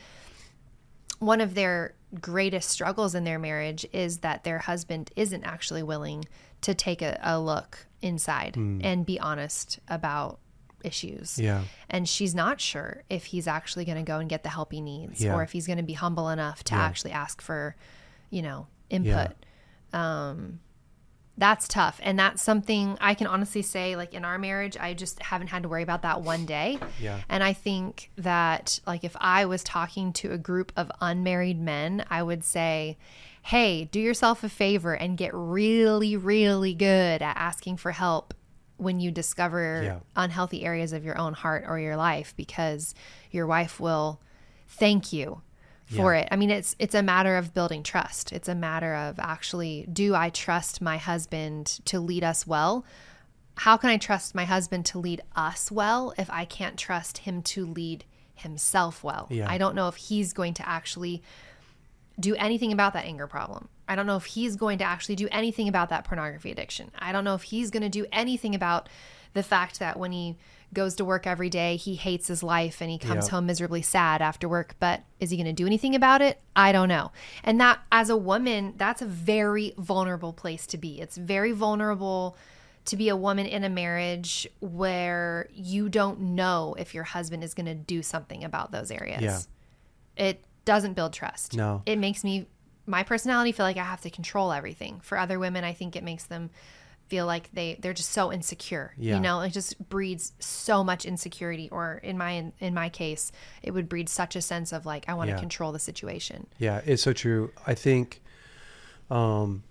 [1.19, 6.25] one of their greatest struggles in their marriage is that their husband isn't actually willing
[6.61, 8.81] to take a, a look inside hmm.
[8.83, 10.38] and be honest about
[10.85, 11.38] issues.
[11.38, 11.64] Yeah.
[11.90, 14.81] And she's not sure if he's actually going to go and get the help he
[14.81, 15.35] needs Yeah.
[15.35, 16.83] or if he's going to be humble enough to Yeah.
[16.83, 17.77] actually ask for,
[18.31, 19.33] you know, input.
[19.92, 20.61] Um,
[21.38, 21.99] that's tough.
[22.03, 25.62] And that's something I can honestly say, like in our marriage, I just haven't had
[25.62, 26.79] to worry about that one day.
[27.01, 27.21] Yeah.
[27.29, 32.05] And I think that, like, if I was talking to a group of unmarried men,
[32.11, 32.99] I would say,
[33.45, 38.35] hey, do yourself a favor and get really, really good at asking for help
[38.83, 39.99] when you discover Yeah.
[40.16, 42.95] unhealthy areas of your own heart or your life because
[43.31, 44.21] your wife will
[44.68, 45.42] thank you
[45.87, 46.27] for it.
[46.31, 48.33] I mean it's it's a matter of building trust.
[48.33, 52.85] It's a matter of actually do I trust my husband to lead us well?
[53.59, 57.42] How can I trust my husband to lead us well if I can't trust him
[57.42, 59.27] to lead himself well?
[59.31, 59.51] Yeah.
[59.51, 61.23] I don't know if he's going to actually
[62.18, 63.68] do anything about that anger problem.
[63.88, 66.90] I don't know if he's going to actually do anything about that pornography addiction.
[66.99, 68.88] I don't know if he's going to do anything about
[69.35, 70.37] the fact that when he
[70.75, 73.33] goes to work every day, he hates his life and he comes Yeah.
[73.33, 74.75] home miserably sad after work.
[74.79, 76.40] But is he going to do anything about it?
[76.57, 77.12] I don't know.
[77.45, 81.01] And that, as a woman, that's a very vulnerable place to be.
[81.01, 82.37] It's very vulnerable
[82.87, 87.55] to be a woman in a marriage where you don't know if your husband is
[87.55, 89.38] going to do something about those areas Yeah.
[90.16, 91.55] it doesn't build trust.
[91.57, 91.83] No.
[91.87, 92.47] It makes me
[92.87, 95.01] my personality feel like I have to control everything.
[95.03, 96.51] For other women, I think it makes them
[97.09, 98.95] feel like they they're just so insecure.
[98.97, 99.16] Yeah.
[99.16, 103.31] You know, it just breeds so much insecurity or in my in my case,
[103.62, 105.35] it would breed such a sense of like I want Yeah.
[105.37, 106.47] to control the situation.
[106.59, 107.53] Yeah, it's so true.
[107.66, 108.23] I think
[109.11, 109.62] um,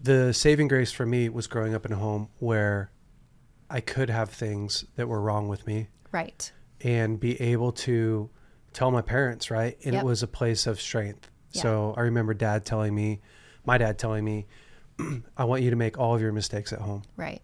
[0.00, 2.90] the saving grace for me was growing up in a home where
[3.68, 6.50] I could have things that were wrong with me Right.
[6.80, 8.30] and be able to
[8.72, 9.76] tell my parents, right?
[9.84, 10.02] And Yep.
[10.02, 11.28] it was a place of strength.
[11.52, 11.62] Yeah.
[11.62, 13.20] So I remember dad telling me,
[13.64, 14.46] my dad telling me,
[15.36, 17.02] I want you to make all of your mistakes at home.
[17.16, 17.42] Right.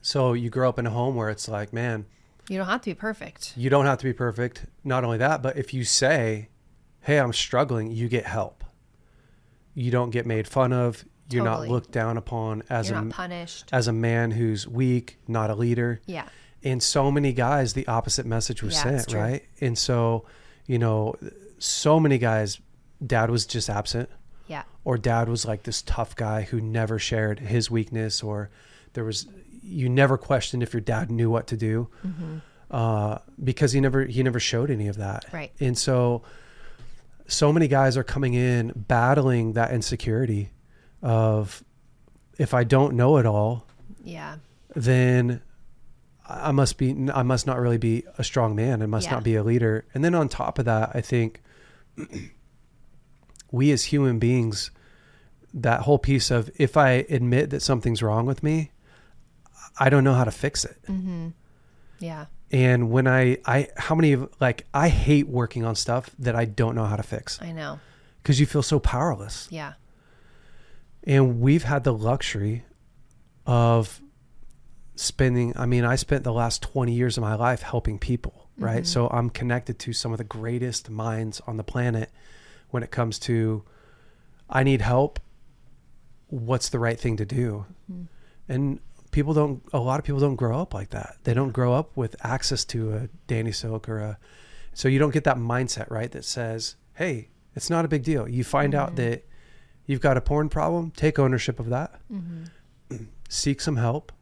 [0.00, 2.06] So you grow up in a home where it's like, man,
[2.48, 3.52] You don't have to be perfect.
[3.56, 4.66] you don't have to be perfect.
[4.84, 6.48] Not only that, but if you say,
[7.02, 8.64] "Hey, I'm struggling," you get help.
[9.74, 11.04] You don't get made fun of.
[11.30, 11.68] You're Totally.
[11.68, 13.68] not looked down upon as You're a punished.
[13.72, 16.00] as a man who's weak, not a leader.
[16.06, 16.26] Yeah.
[16.64, 19.42] And so many guys, the opposite message was Yeah, sent, right?
[19.60, 20.26] And so,
[20.66, 21.14] you know,
[21.58, 22.60] so many guys,
[23.06, 24.08] dad was just absent,
[24.46, 24.62] Yeah.
[24.84, 28.50] or dad was like this tough guy who never shared his weakness, or
[28.94, 29.26] there was
[29.62, 31.88] you never questioned if your dad knew what to do
[32.70, 35.24] uh, because he never he never showed any of that.
[35.32, 35.52] Right.
[35.60, 36.22] And so,
[37.28, 40.50] so many guys are coming in battling that insecurity
[41.00, 41.62] of
[42.38, 43.66] if I don't know it all,
[44.02, 44.36] Yeah.
[44.74, 45.42] then
[46.28, 48.82] I must be I must not really be a strong man.
[48.82, 49.12] I must Yeah.
[49.14, 49.84] not be a leader.
[49.94, 51.40] And then on top of that, I think
[53.52, 54.70] we as human beings
[55.54, 58.72] that whole piece of if I admit that something's wrong with me,
[59.78, 60.76] I don't know how to fix it.
[60.88, 61.28] Mm-hmm.
[62.00, 62.26] Yeah.
[62.50, 66.44] And when I, I, how many of like, I hate working on stuff that I
[66.46, 67.78] don't know how to fix I know.
[68.22, 69.46] because you feel so powerless.
[69.50, 69.74] Yeah.
[71.04, 72.64] And we've had the luxury
[73.46, 74.00] of
[74.96, 78.82] spending, I mean, I spent the last 20 years of my life helping people, right?
[78.84, 78.86] Mhm.
[78.86, 82.10] So I'm connected to some of the greatest minds on the planet
[82.72, 83.62] when it comes to,
[84.50, 85.20] I need help.
[86.28, 87.66] What's the right thing to do?
[87.90, 88.08] Mhm.
[88.48, 88.80] And
[89.12, 91.16] people don't, a lot of people don't grow up like that.
[91.24, 94.18] They don't grow up with access to a Danny Silk or a,
[94.74, 96.10] so you don't get that mindset, right?
[96.10, 98.26] That says, hey, it's not a big deal.
[98.28, 98.96] You find out Mhm.
[98.96, 99.28] that
[99.86, 103.04] you've got a porn problem, take ownership of that, Mm-hmm.
[103.28, 104.12] seek some help,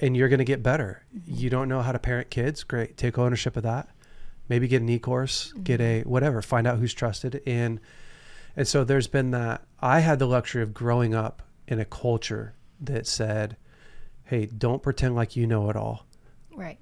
[0.00, 1.04] and you're going to get better.
[1.16, 1.34] Mm-hmm.
[1.34, 2.96] You don't know how to parent kids, great.
[2.98, 3.88] Take ownership of that.
[4.48, 6.08] Maybe get an e-course, get a Mm-hmm.
[6.10, 7.80] whatever, find out who's trusted and
[8.56, 12.54] and so there's been that I had the luxury of growing up in a culture
[12.80, 13.56] that said,
[14.24, 16.06] "Hey, don't pretend like you know it all.
[16.56, 16.78] Right.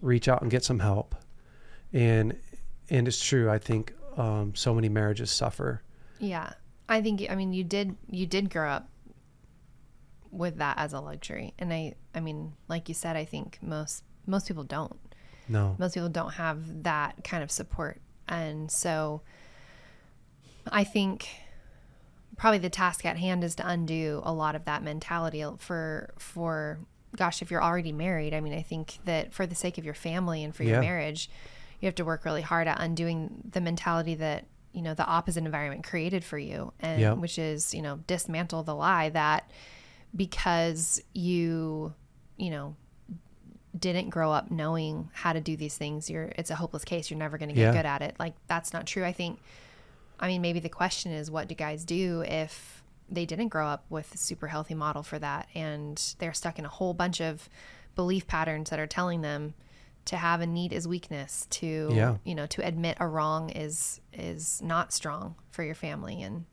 [0.00, 1.16] Reach out and get some help."
[1.92, 2.36] And
[2.90, 3.50] and it's true.
[3.50, 5.82] I think um, so many marriages suffer.
[6.20, 6.52] Yeah.
[6.88, 8.88] I think I mean you did you did grow up
[10.30, 11.54] with that as a luxury.
[11.58, 14.96] And I I mean, like you said, I think most most people don't.
[15.48, 15.76] No.
[15.78, 18.00] Most people don't have that kind of support.
[18.28, 19.22] And so
[20.70, 21.28] I think
[22.36, 26.78] probably the task at hand is to undo a lot of that mentality for for
[27.14, 29.94] gosh, if you're already married, I mean, I think that for the sake of your
[29.94, 30.80] family and for your Yeah.
[30.80, 31.30] marriage,
[31.80, 35.44] you have to work really hard at undoing the mentality that, you know, the opposite
[35.44, 37.12] environment created for you and Yeah.
[37.14, 39.50] which is, you know, dismantle the lie that
[40.14, 41.94] because you,
[42.36, 42.76] you know,
[43.78, 47.10] didn't grow up knowing how to do these things, you're it's a hopeless case.
[47.10, 47.72] You're never going to get Yeah.
[47.72, 48.16] good at it.
[48.18, 49.04] Like that's not true.
[49.04, 49.40] I think
[50.20, 53.84] I mean maybe the question is what do guys do if they didn't grow up
[53.88, 57.48] with a super healthy model for that and they're stuck in a whole bunch of
[57.94, 59.54] belief patterns that are telling them
[60.06, 62.16] to have a need is weakness to Yeah.
[62.24, 66.46] you know to admit a wrong is is not strong for your family and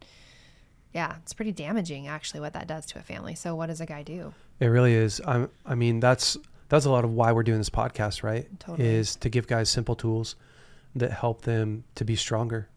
[0.94, 3.86] yeah it's pretty damaging actually what that does to a family so what does a
[3.86, 5.20] guy do It really is.
[5.26, 6.38] I, I mean, that's
[6.74, 8.48] that's a lot of why we're doing this podcast, right?
[8.60, 8.88] Totally.
[8.88, 10.36] Is to give guys simple tools
[10.96, 12.68] that help them to be stronger,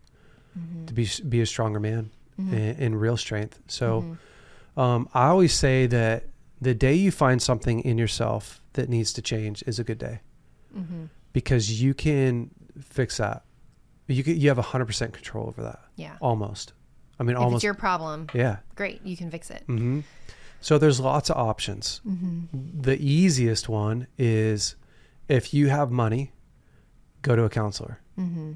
[0.58, 0.86] Mm-hmm.
[0.86, 3.58] to be be a stronger man in, in real strength.
[3.66, 4.80] So, Mm-hmm.
[4.80, 6.24] um, I always say that
[6.60, 10.20] the day you find something in yourself that needs to change is a good day
[10.76, 11.04] mm-hmm.
[11.32, 13.44] because you can fix that.
[14.08, 15.80] You can, you have hundred percent control over that.
[15.96, 16.72] yeah Almost.
[17.18, 17.56] I mean, if almost.
[17.56, 18.56] it's your problem yeah.
[18.74, 20.00] great you can fix it hmm
[20.66, 22.00] So there's lots of options.
[22.04, 22.80] mm-hmm.
[22.88, 24.74] The easiest one is
[25.28, 26.32] if you have money,
[27.22, 28.00] go to a counselor.
[28.18, 28.52] Mm-hmm.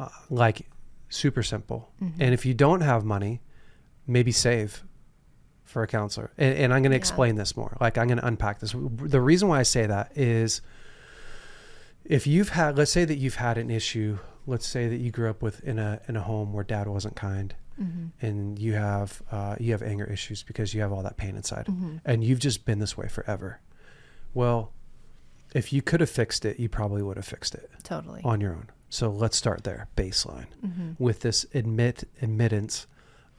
[0.00, 0.66] Uh, like
[1.08, 1.80] super simple.
[2.02, 2.12] Mhm.
[2.18, 3.40] And if you don't have money,
[4.04, 4.82] maybe save
[5.64, 6.32] for a counselor.
[6.36, 7.04] And, and I'm going to Yeah.
[7.06, 7.76] explain this more.
[7.80, 8.74] Like I'm going to unpack this.
[9.16, 10.60] The reason why I say that is
[12.04, 14.18] if you've had, let's say that you've had an issue.
[14.44, 17.14] Let's say that you grew up with in a in a home where dad wasn't
[17.14, 18.26] kind, Mm-hmm.
[18.26, 21.66] and you have uh, you have anger issues because you have all that pain inside
[21.66, 21.96] Mm-hmm.
[22.04, 23.60] and you've just been this way forever
[24.34, 24.72] well
[25.54, 28.52] if you could have fixed it you probably would have fixed it totally on your
[28.52, 30.90] own so let's start there baseline mm-hmm.
[30.98, 32.86] with this admit admittance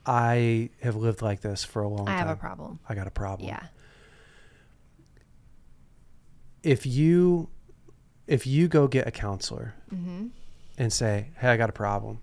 [0.05, 2.15] i have lived like this for a long time.
[2.15, 3.67] i time have a problem i got a problem yeah
[6.63, 7.49] if you
[8.27, 10.27] if you go get a counselor mm-hmm.
[10.77, 12.19] and say hey i got a problem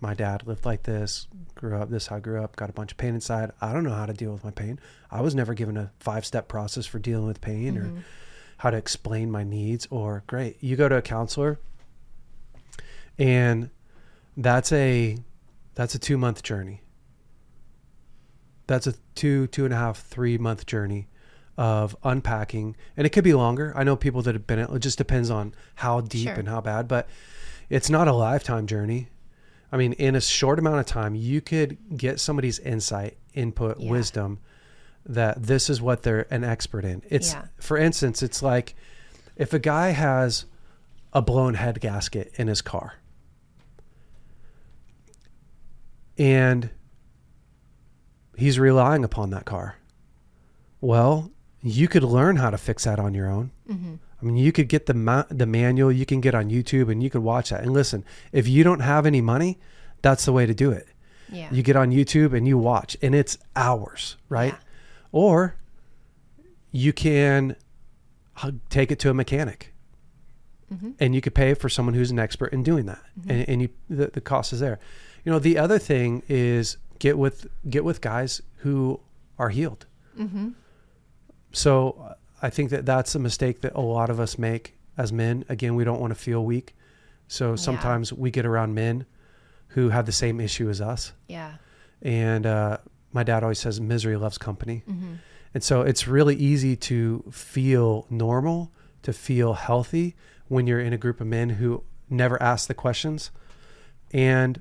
[0.00, 2.92] my dad lived like this grew up this how i grew up got a bunch
[2.92, 3.50] of pain inside.
[3.60, 4.78] I don't know how to deal with my pain.
[5.10, 7.98] I was never given a five step process for dealing with pain Mm-hmm.
[7.98, 8.04] or
[8.58, 11.58] how to explain my needs or great you go to a counselor
[13.18, 13.70] and
[14.36, 15.16] that's a
[15.74, 16.82] that's a two month journey.
[18.66, 21.08] That's a two two and a half three month journey
[21.56, 23.72] of unpacking and it could be longer.
[23.76, 26.34] I know people that have been it just depends on how deep Sure.
[26.34, 27.08] and how bad but
[27.68, 29.08] it's not a lifetime journey
[29.72, 33.90] i mean in a short amount of time you could get somebody's insight input Yeah.
[33.90, 34.38] wisdom
[35.06, 37.44] that this is what they're an expert in it's Yeah.
[37.58, 38.74] for instance it's like
[39.36, 40.44] if a guy has
[41.12, 42.94] a blown head gasket in his car
[46.18, 46.70] and
[48.36, 49.76] he's relying upon that car
[50.80, 51.30] well
[51.62, 53.94] you could learn how to fix that on your own Mm-hmm.
[54.20, 57.02] I mean, you could get the ma- the manual you can get on YouTube, and
[57.02, 57.62] you could watch that.
[57.62, 59.58] And listen, if you don't have any money,
[60.02, 60.86] that's the way to do it.
[61.32, 64.52] yeah You get on YouTube and you watch, and it's hours, right?
[64.52, 64.58] Yeah.
[65.12, 65.56] Or
[66.70, 67.56] you can
[68.68, 69.72] take it to a mechanic,
[70.72, 70.94] Mhm.
[71.00, 73.68] and you could pay for someone who's an expert in doing that, and, and you
[73.88, 74.78] the, the cost is there.
[75.24, 79.00] You know, the other thing is get with get with guys who
[79.38, 79.86] are healed.
[81.52, 85.12] So uh, I think that that's a mistake that a lot of us make as
[85.12, 85.44] men.
[85.48, 86.74] Again, we don't want to feel weak,
[87.28, 89.06] so sometimes we get around men
[89.68, 91.12] who have the same issue as us.
[91.28, 91.54] Yeah.
[92.02, 92.78] And uh,
[93.12, 94.82] my dad always says, "Misery loves company,"
[95.54, 98.72] and so it's really easy to feel normal,
[99.02, 100.16] to feel healthy
[100.48, 103.30] when you're in a group of men who never ask the questions
[104.12, 104.60] and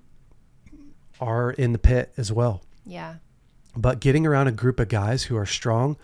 [1.20, 3.15] are in the pit as well Yeah.
[3.76, 5.98] but getting around a group of guys who are strong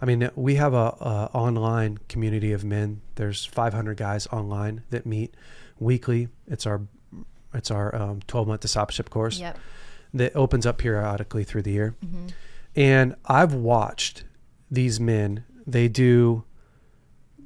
[0.00, 3.00] i mean we have a, a online community of men.
[3.16, 5.34] There's 500 guys online that meet
[5.80, 6.28] weekly.
[6.46, 6.82] It's our
[7.54, 9.58] it's our um, 12 month discipleship course Yep.
[10.14, 11.94] that opens up periodically through the year.
[12.76, 14.24] And i've watched
[14.70, 15.44] these men.
[15.66, 16.44] They do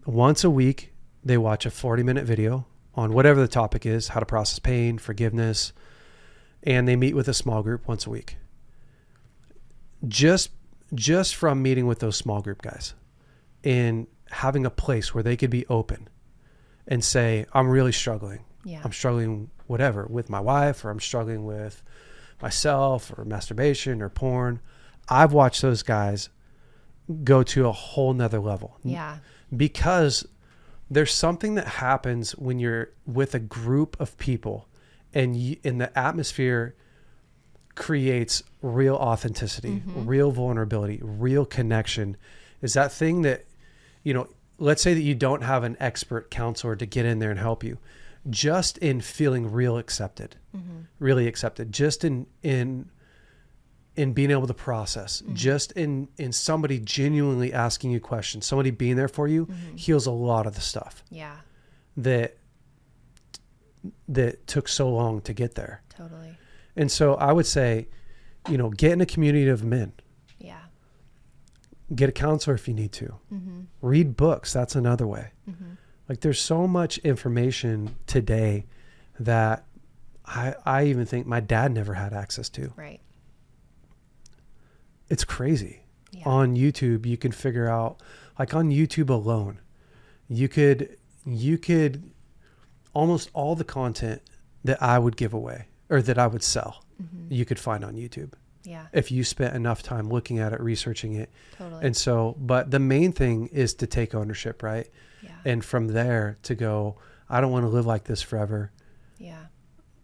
[0.07, 0.93] once a week
[1.25, 4.99] they watch a 40 minute video on whatever the topic is how to process pain
[4.99, 5.73] forgiveness
[6.65, 8.37] and they meet with a small group once a week.
[10.07, 10.51] Just
[10.95, 12.95] just from meeting with those small group guys
[13.65, 16.09] and having a place where they could be open
[16.87, 18.81] and say i'm really struggling Yeah.
[18.85, 21.83] i'm struggling whatever with my wife or i'm struggling with
[22.41, 24.61] myself or masturbation or porn
[25.09, 26.29] i've watched those guys
[27.25, 29.19] go to a whole nother level Yeah.
[29.55, 30.27] because
[30.91, 34.69] there's something that happens when you're with a group of people
[35.15, 36.75] and you, and the atmosphere
[37.75, 40.07] creates real authenticity, mm-hmm.
[40.07, 42.17] real vulnerability, real connection.
[42.61, 43.45] Is that thing that
[44.03, 47.31] you know, let's say that you don't have an expert counselor to get in there
[47.31, 47.79] and help you.
[48.31, 50.83] Just in feeling real accepted, mm-hmm.
[50.99, 52.89] really accepted, just in in
[53.97, 55.35] in being able to process mm-hmm.
[55.35, 60.11] just in in somebody genuinely asking you questions somebody being there for you heals a
[60.11, 61.37] lot of the stuff Yeah.
[61.97, 62.39] that
[64.09, 66.37] that took so long to get there Totally.
[66.77, 67.87] And so i would say
[68.49, 69.93] you know get in a community of men.
[70.39, 70.59] Yeah.
[71.95, 73.15] get a counselor if you need to.
[73.33, 73.61] Mm-hmm.
[73.81, 75.31] Read books that's another way.
[75.49, 75.75] Mm-hmm.
[76.09, 78.67] Like there's so much information today
[79.21, 79.65] that
[80.27, 82.73] i i even think my dad never had access to.
[82.77, 83.01] Right.
[85.09, 85.79] it's crazy.
[86.11, 86.25] Yeah.
[86.29, 88.03] on YouTube you can figure out
[88.39, 89.61] like on YouTube alone
[90.29, 92.11] you could you could
[92.93, 94.21] almost all the content
[94.63, 96.73] that I would give away or that I would sell
[97.29, 98.87] you could find on YouTube Yeah.
[98.93, 101.29] if you spent enough time looking at it researching it
[101.59, 101.85] Totally.
[101.87, 104.89] and so but the main thing is to take ownership right
[105.21, 105.31] yeah.
[105.45, 106.97] and from there to go
[107.29, 108.71] I don't want to live like this forever
[109.19, 109.45] yeah.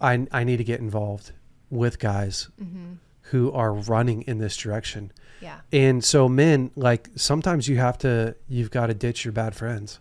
[0.01, 1.33] I I need to get involved
[1.70, 2.94] with guys Mm-hmm.
[3.31, 5.61] who are running in this direction Yeah.
[5.72, 10.01] and so men, like sometimes you have to, you've got to ditch your bad friends.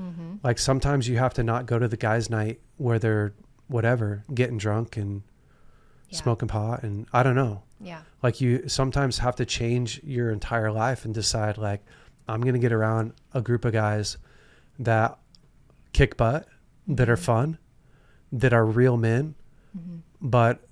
[0.00, 0.36] Mm-hmm.
[0.42, 3.32] Like sometimes you have to not go to the guys' night where they're
[3.68, 5.22] whatever, getting drunk and
[6.08, 6.18] Yeah.
[6.18, 6.82] smoking pot.
[6.82, 7.62] And I don't know.
[7.80, 8.02] Yeah.
[8.22, 11.84] Like you sometimes have to change your entire life and decide like,
[12.28, 14.16] I'm going to get around a group of guys
[14.78, 15.18] that
[15.92, 16.46] kick butt,
[16.88, 17.58] that are fun,
[18.32, 19.34] that are real men,
[19.76, 20.28] Mm-hmm.
[20.28, 20.66] but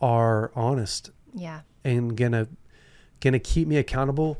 [0.00, 1.62] are honest Yeah.
[1.84, 2.48] and gonna
[3.20, 4.38] gonna keep me accountable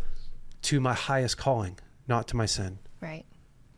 [0.62, 3.24] to my highest calling, not to my sin, Right.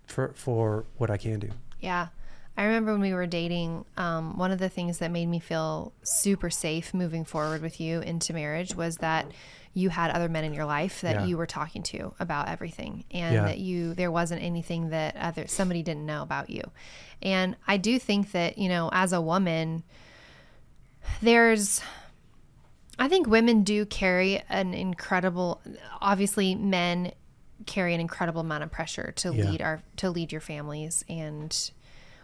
[0.06, 1.50] for for what I can do.
[1.78, 2.08] Yeah.
[2.58, 5.92] I remember when we were dating, um, one of the things that made me feel
[6.02, 9.30] super safe moving forward with you into marriage was that
[9.74, 11.24] you had other men in your life that Yeah.
[11.26, 13.44] you were talking to about everything and Yeah.
[13.44, 16.62] that you there wasn't anything that other somebody didn't know about you.
[17.22, 19.84] And I do think that, you know, as a woman
[21.22, 21.80] there's
[22.98, 25.60] I think women do carry an incredible
[26.00, 27.12] obviously men
[27.66, 29.44] carry an incredible amount of pressure to Yeah.
[29.44, 31.70] lead our to lead your families and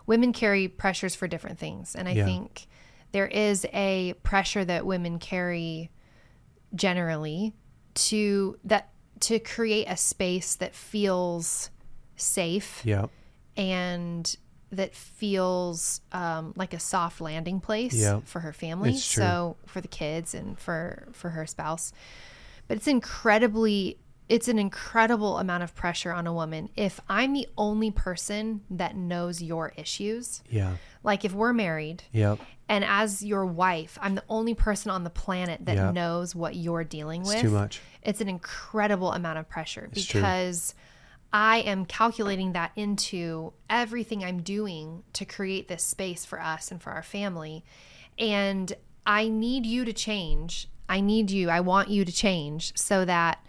[0.06, 1.94] women carry pressures for different things.
[1.94, 2.24] And I Yeah.
[2.24, 2.66] think
[3.12, 5.90] there is a pressure that women carry
[6.74, 7.54] generally
[7.94, 8.90] to that
[9.20, 11.70] to create a space that feels
[12.16, 13.06] safe Yeah,
[13.56, 14.36] and
[14.72, 18.20] that feels um, like a soft landing place Yeah.
[18.24, 18.96] for her family.
[18.98, 21.92] so for the kids and for for her spouse.
[22.66, 23.98] But it's incredibly
[24.28, 28.96] it's an incredible amount of pressure on a woman if i'm the only person that
[28.96, 32.36] knows your issues yeah, like if we're married yeah,
[32.68, 35.90] and as your wife i'm the only person on the planet that Yeah.
[35.90, 37.80] knows what you're dealing it's with too much.
[38.02, 40.20] it's an incredible amount of pressure It's true.
[40.20, 40.74] because
[41.36, 46.80] I am calculating that into everything I'm doing to create this space for us and
[46.80, 47.64] for our family.
[48.20, 48.72] And
[49.04, 50.68] I need you to change.
[50.88, 51.50] I need you.
[51.50, 53.44] I want you to change so that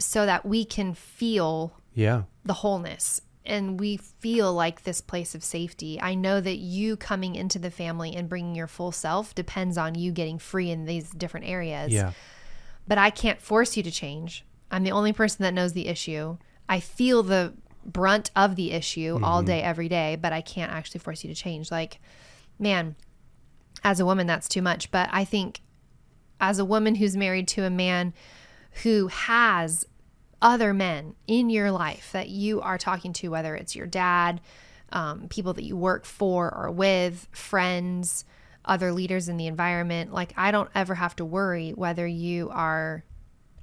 [0.00, 5.42] so that we can feel Yeah, the wholeness and we feel like this place of
[5.42, 6.00] safety.
[6.00, 9.94] I know that you coming into the family and bringing your full self depends on
[9.94, 11.92] you getting free in these different areas.
[11.92, 12.12] Yeah.
[12.86, 14.44] But I can't force you to change.
[14.70, 16.36] I'm the only person that knows the issue.
[16.68, 19.46] I feel the brunt of the issue all mm-hmm.
[19.46, 21.70] day, every day, but I can't actually force you to change.
[21.70, 21.98] Like,
[22.58, 22.94] man,
[23.82, 24.90] as a woman, that's too much.
[24.90, 25.60] But I think
[26.40, 28.12] as a woman who's married to a man
[28.82, 29.86] who has
[30.42, 34.40] other men in your life that you are talking to, whether it's your dad,
[34.92, 38.24] um, people that you work for or with, friends,
[38.64, 43.04] other leaders in the environment, like I don't ever have to worry whether you are.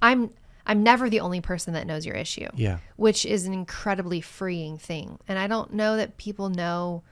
[0.02, 0.30] I'm
[0.66, 2.46] I'm never the only person that knows your issue.
[2.54, 2.78] Yeah.
[2.96, 5.18] Which is an incredibly freeing thing.
[5.26, 7.02] And I don't know that people know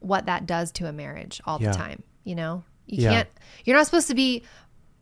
[0.00, 1.70] what that does to a marriage all Yeah.
[1.72, 2.64] the time, you know?
[2.86, 3.10] You Yeah.
[3.10, 3.28] can't
[3.64, 4.42] you're not supposed to be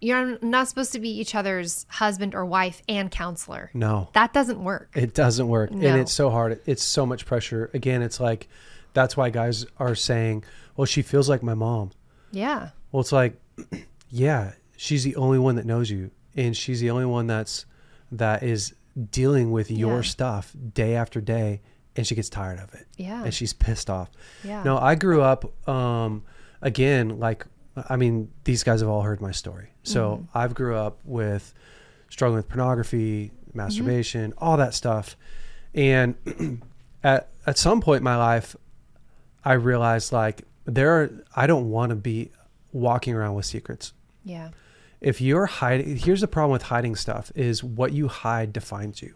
[0.01, 3.71] you're not supposed to be each other's husband or wife and counselor.
[3.75, 4.09] No.
[4.13, 4.91] That doesn't work.
[4.95, 5.71] It doesn't work.
[5.71, 5.87] No.
[5.89, 6.61] And it's so hard.
[6.67, 7.71] It's so much pressure.
[7.75, 8.49] Again, it's like
[8.93, 10.45] that's why guys are saying,
[10.77, 11.91] "Well, she feels like my mom."
[12.31, 12.71] Yeah.
[12.93, 13.41] Well, it's like,
[14.11, 17.67] yeah, she's the only one that knows you, and she's the only one that's
[18.13, 18.75] that is
[19.11, 20.03] dealing with your Yeah.
[20.03, 21.61] stuff day after day,
[21.97, 23.25] and she gets tired of it, Yeah.
[23.25, 24.11] and she's pissed off.
[24.45, 24.63] Yeah.
[24.63, 26.23] No, I grew up, um,
[26.63, 27.47] again, like,
[27.89, 29.69] I mean, these guys have all heard my story.
[29.83, 30.39] So Mm-hmm.
[30.39, 31.53] I've grew up with
[32.09, 35.17] struggling with pornography, masturbation, all that stuff,
[35.75, 36.15] and
[37.05, 38.57] at at some point in my life,
[39.45, 42.31] I realized like there are, I don't want to be
[42.73, 43.93] walking around with secrets.
[44.25, 44.51] Yeah.
[45.01, 49.15] If you're hiding, here's the problem with hiding stuff is what you hide defines you.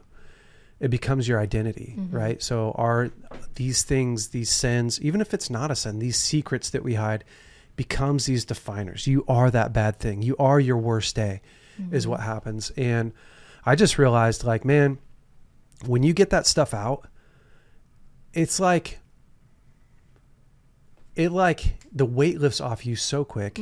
[0.79, 2.41] It becomes your identity, right?
[2.43, 3.11] So are
[3.57, 7.25] these things, these sins, even if it's not a sin, these secrets that we hide
[7.81, 9.07] becomes these definers.
[9.07, 10.21] You are that bad thing.
[10.21, 11.41] You are your worst day
[11.91, 12.69] is what happens.
[12.77, 13.15] And
[13.65, 14.99] I just realized like, man,
[15.87, 17.09] when you get that stuff out,
[18.35, 18.99] it's like
[21.17, 23.59] it like the weight lifts off you so quick.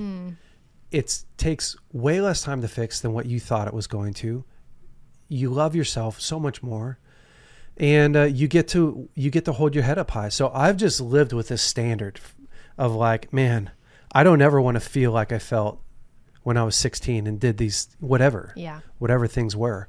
[0.90, 4.44] It takes way less time to fix than what you thought it was going to.
[5.28, 6.98] You love yourself so much more,
[7.76, 10.30] and uh, you get to you get to hold your head up high.
[10.30, 12.18] So I've just lived with this standard
[12.76, 13.70] of like, man,
[14.12, 15.80] I don't ever want to feel like I felt
[16.42, 18.80] when I was 16 and did these whatever Yeah.
[18.98, 19.88] whatever things were.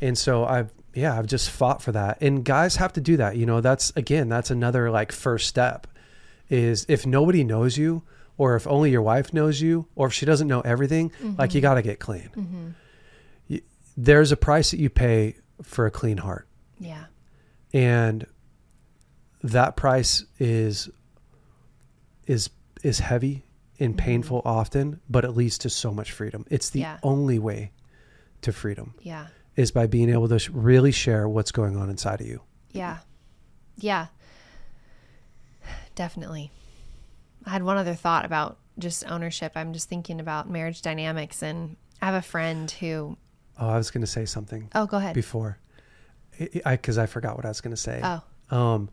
[0.00, 2.18] And so I've yeah, I've just fought for that.
[2.20, 3.36] And guys have to do that.
[3.36, 5.86] You know, that's again, that's another like first step
[6.48, 8.02] is if nobody knows you
[8.36, 11.60] or if only your wife knows you or if she doesn't know everything, like you
[11.60, 11.62] mm-hmm.
[11.62, 12.30] got to get clean.
[12.36, 12.68] Mm-hmm.
[13.48, 13.60] You,
[13.96, 16.48] there's a price that you pay for a clean heart.
[16.78, 17.04] Yeah.
[17.72, 18.26] And
[19.42, 20.88] that price is
[22.26, 22.50] is
[22.82, 23.44] is heavy
[23.78, 26.44] and painful often, but it leads to so much freedom.
[26.50, 26.98] It's the Yeah.
[27.02, 27.72] only way
[28.42, 29.26] to freedom Yeah.
[29.56, 32.42] is by being able to really share what's going on inside of you.
[32.72, 32.98] Yeah.
[33.78, 34.06] Yeah.
[35.94, 36.50] Definitely.
[37.44, 39.52] I had one other thought about just ownership.
[39.56, 43.16] I'm just thinking about marriage dynamics and I have a friend who
[43.58, 45.14] Oh, I was going to say something Oh, go ahead.
[45.14, 45.58] before,
[46.38, 48.00] because I, because I forgot what I was going to say.
[48.02, 48.56] Oh.
[48.56, 48.88] Um,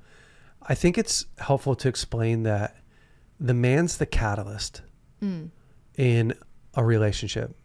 [0.61, 2.75] I think it's helpful to explain that
[3.39, 4.81] the man's the catalyst
[5.21, 5.49] Mm.
[5.97, 6.33] in
[6.75, 7.55] a relationship,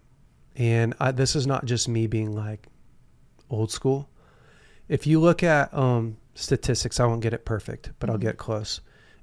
[0.56, 2.66] and I, this is not just me being like
[3.50, 4.08] old school.
[4.88, 8.22] If you look at um, statistics, I won't get it perfect, but I'll Mhm.
[8.22, 8.80] get close.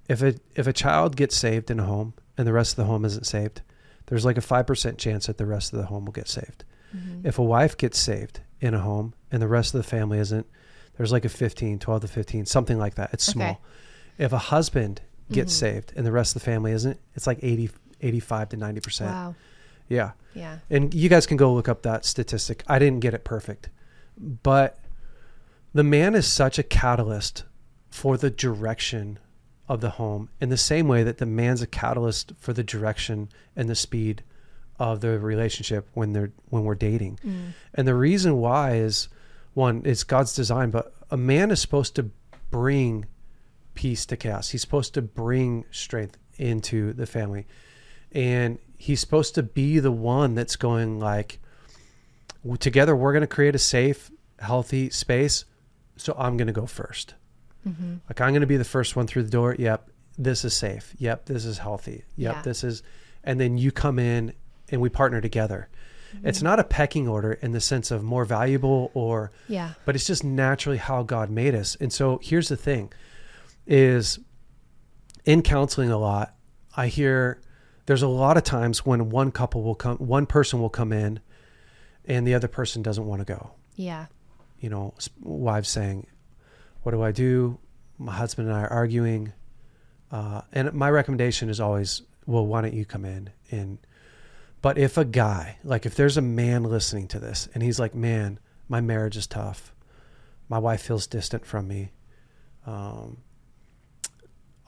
[0.08, 2.86] If a if a child gets saved in a home and the rest of the
[2.86, 3.62] home isn't saved,
[4.08, 6.64] there's like a five percent chance that the rest of the home will get saved.
[6.96, 7.26] Mhm.
[7.26, 10.48] If a wife gets saved in a home and the rest of the family isn't,
[10.98, 13.12] there's like a 15, 12 to 15, something like that.
[13.14, 13.34] It's Okay.
[13.34, 13.62] small.
[14.18, 15.02] If a husband
[15.32, 15.58] gets Mhm.
[15.60, 17.70] saved and the rest of the family isn't, it's like 80,
[18.02, 19.10] 85 to 90%.
[19.12, 19.36] Wow.
[19.88, 20.12] Yeah.
[20.34, 20.60] Yeah.
[20.70, 22.64] And you guys can go look up that statistic.
[22.68, 23.70] I didn't get it perfect.
[24.18, 24.80] But
[25.74, 27.44] the man is such a catalyst
[27.90, 29.20] for the direction
[29.68, 33.30] of the home in the same way that the man's a catalyst for the direction
[33.56, 34.24] and the speed
[34.80, 37.20] of the relationship when they're when we're dating.
[37.26, 37.54] Mm.
[37.76, 39.10] And the reason why is
[39.54, 42.10] one, it's God's design, but a man is supposed to
[42.50, 43.06] bring
[43.74, 44.50] peace to chaos.
[44.50, 47.48] He's supposed to bring strength into the family.
[48.12, 51.40] And he's supposed to be the one that's going like
[52.60, 55.46] together we're going to create a safe, healthy space.
[55.98, 57.14] So I'm going to go 1st
[57.64, 59.56] hmm Like I'm going to be the first one through the door.
[59.60, 60.94] Yep, this is safe.
[60.98, 62.06] Yep, this is healthy.
[62.16, 62.42] Yep, Yeah.
[62.42, 62.84] this is
[63.24, 64.34] and then you come in
[64.72, 65.68] and we partner together.
[66.24, 69.74] It's not a pecking order in the sense of more valuable or Yeah.
[69.86, 71.76] but it's just naturally how God made us.
[71.80, 72.92] And so here's the thing
[73.70, 74.20] is
[75.24, 76.36] in counseling a lot,
[76.76, 77.40] I hear
[77.86, 81.20] there's a lot of times when one couple will come one person will come in
[82.06, 83.52] and the other person doesn't want to go.
[83.76, 84.08] Yeah.
[84.60, 86.08] You know, wives saying,
[86.82, 87.60] what do I do?
[87.98, 89.34] My husband and I are arguing.
[90.12, 93.30] Uh, and my recommendation is always, well, why don't you come in?
[93.52, 93.78] And,
[94.62, 97.94] but if a guy, like if there's a man listening to this and he's like,
[97.94, 99.74] man, my marriage is tough.
[100.48, 101.92] My wife feels distant from me.
[102.66, 103.18] Um,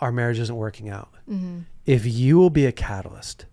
[0.01, 1.09] our marriage isn't working out.
[1.29, 1.59] Mm-hmm.
[1.85, 3.45] If you will be a catalyst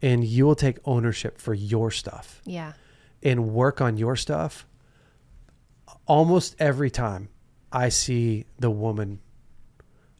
[0.00, 2.72] and you will take ownership for your stuff Yeah.
[3.22, 4.66] and work on your stuff,
[6.06, 7.28] almost every time
[7.70, 9.20] I see the woman,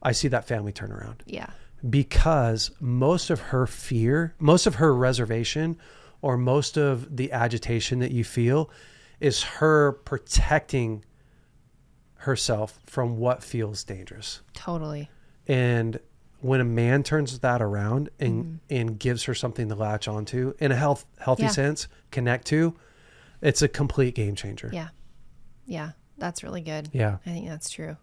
[0.03, 1.51] I see that family turn around Yeah.
[1.89, 5.77] because most of her fear, most of her reservation,
[6.21, 8.71] or most of the agitation that you feel
[9.21, 11.05] is her protecting
[12.17, 14.41] herself from what feels dangerous.
[14.55, 15.11] Totally.
[15.49, 15.99] And
[16.41, 18.57] when a man turns that around and Mm-hmm.
[18.75, 21.49] and gives her something to latch onto in a health healthy Yeah.
[21.51, 22.75] sense, connect to,
[23.41, 24.71] it's a complete game changer.
[24.73, 24.89] Yeah.
[25.67, 25.91] Yeah.
[26.19, 26.89] That's really good.
[26.93, 27.19] Yeah.
[27.27, 27.97] I think that's true.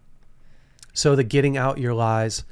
[0.92, 2.44] So the getting out your lies,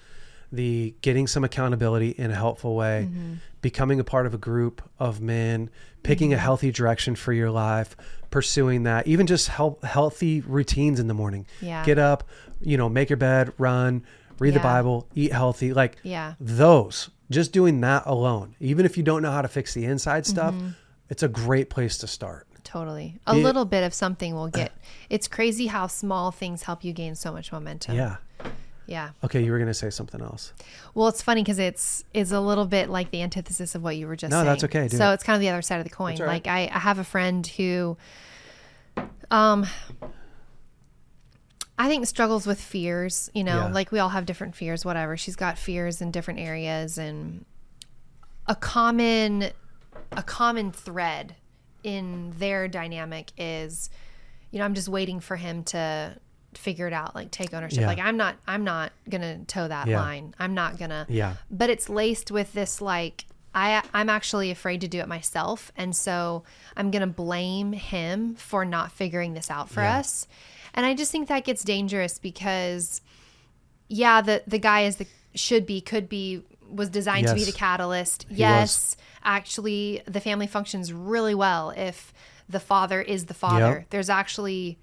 [0.52, 3.34] the getting some accountability in a helpful way, Mm-hmm.
[3.60, 5.68] becoming a part of a group of men,
[6.02, 7.96] picking a healthy direction for your life,
[8.30, 11.44] pursuing that, even just help, healthy routines in the morning.
[11.60, 11.84] Yeah.
[11.84, 12.24] Get up,
[12.60, 14.04] you know, make your bed, run,
[14.38, 15.72] read the Bible, eat healthy.
[15.72, 16.34] Like Yeah.
[16.40, 20.26] those, just doing that alone, even if you don't know how to fix the inside
[20.26, 20.68] stuff, Mm-hmm.
[21.10, 22.46] it's a great place to start.
[22.64, 23.18] Totally.
[23.26, 24.72] A It- little bit of something will get.
[25.10, 27.94] It's crazy how small things help you gain so much momentum.
[27.96, 28.16] Yeah.
[28.86, 29.10] Yeah.
[29.24, 30.52] Okay, you were going to say something else.
[30.94, 34.06] Well, it's funny because it's it's a little bit like the antithesis of what you
[34.06, 34.46] were just No, saying.
[34.46, 35.14] that's okay, So it.
[35.14, 36.16] it's kind of the other side of the coin.
[36.18, 36.26] Right.
[36.26, 37.96] Like I, I have a friend who,
[39.30, 39.66] um,
[41.78, 43.30] I think struggles with fears.
[43.34, 43.68] You know, Yeah.
[43.72, 44.84] like we all have different fears.
[44.84, 45.16] Whatever.
[45.16, 47.44] She's got fears in different areas, and
[48.46, 49.50] a common,
[50.12, 51.34] a common thread
[51.84, 53.90] in their dynamic is,
[54.50, 56.16] you know, I'm just waiting for him to
[56.54, 57.80] figure it out, like take ownership.
[57.80, 57.86] Yeah.
[57.86, 60.00] Like I'm not, I'm not gonna toe that Yeah.
[60.00, 60.34] line.
[60.38, 61.34] I'm not gonna Yeah.
[61.50, 65.94] but it's laced with this like I I'm actually afraid to do it myself and
[65.94, 66.42] so
[66.76, 69.98] I'm going to blame him for not figuring this out for Yeah.
[69.98, 70.26] us.
[70.78, 73.00] And I just think that gets dangerous because
[73.88, 77.50] yeah, the the guy is the should be could be was designed to be the
[77.50, 78.26] catalyst.
[78.30, 78.38] was.
[78.38, 82.12] yes, actually the family functions really well if
[82.48, 83.78] the father is the father.
[83.78, 83.90] Yep.
[83.90, 84.78] There's actually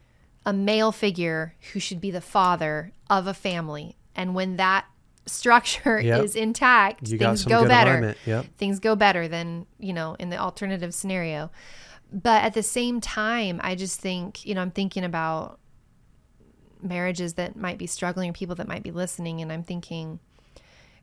[0.46, 3.96] a male figure who should be the father of a family.
[4.16, 4.86] And when that
[5.26, 6.24] structure Yep.
[6.26, 8.16] is intact, You things go better.
[8.26, 8.46] Yep.
[8.58, 11.52] Things go better than, you know, in the alternative scenario.
[12.12, 15.60] But at the same time, I just think, you know, I'm thinking about
[16.82, 19.42] marriages that might be struggling or people that might be listening.
[19.42, 20.20] And I'm thinking,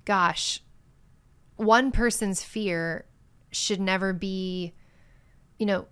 [0.05, 0.61] gosh,
[1.57, 3.05] one person's fear
[3.51, 4.73] should never be,
[5.59, 5.87] you know,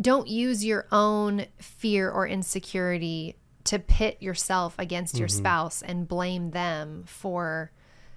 [0.00, 5.38] don't use your own fear or insecurity to pit yourself against your Mm-hmm.
[5.38, 7.70] spouse and blame them for,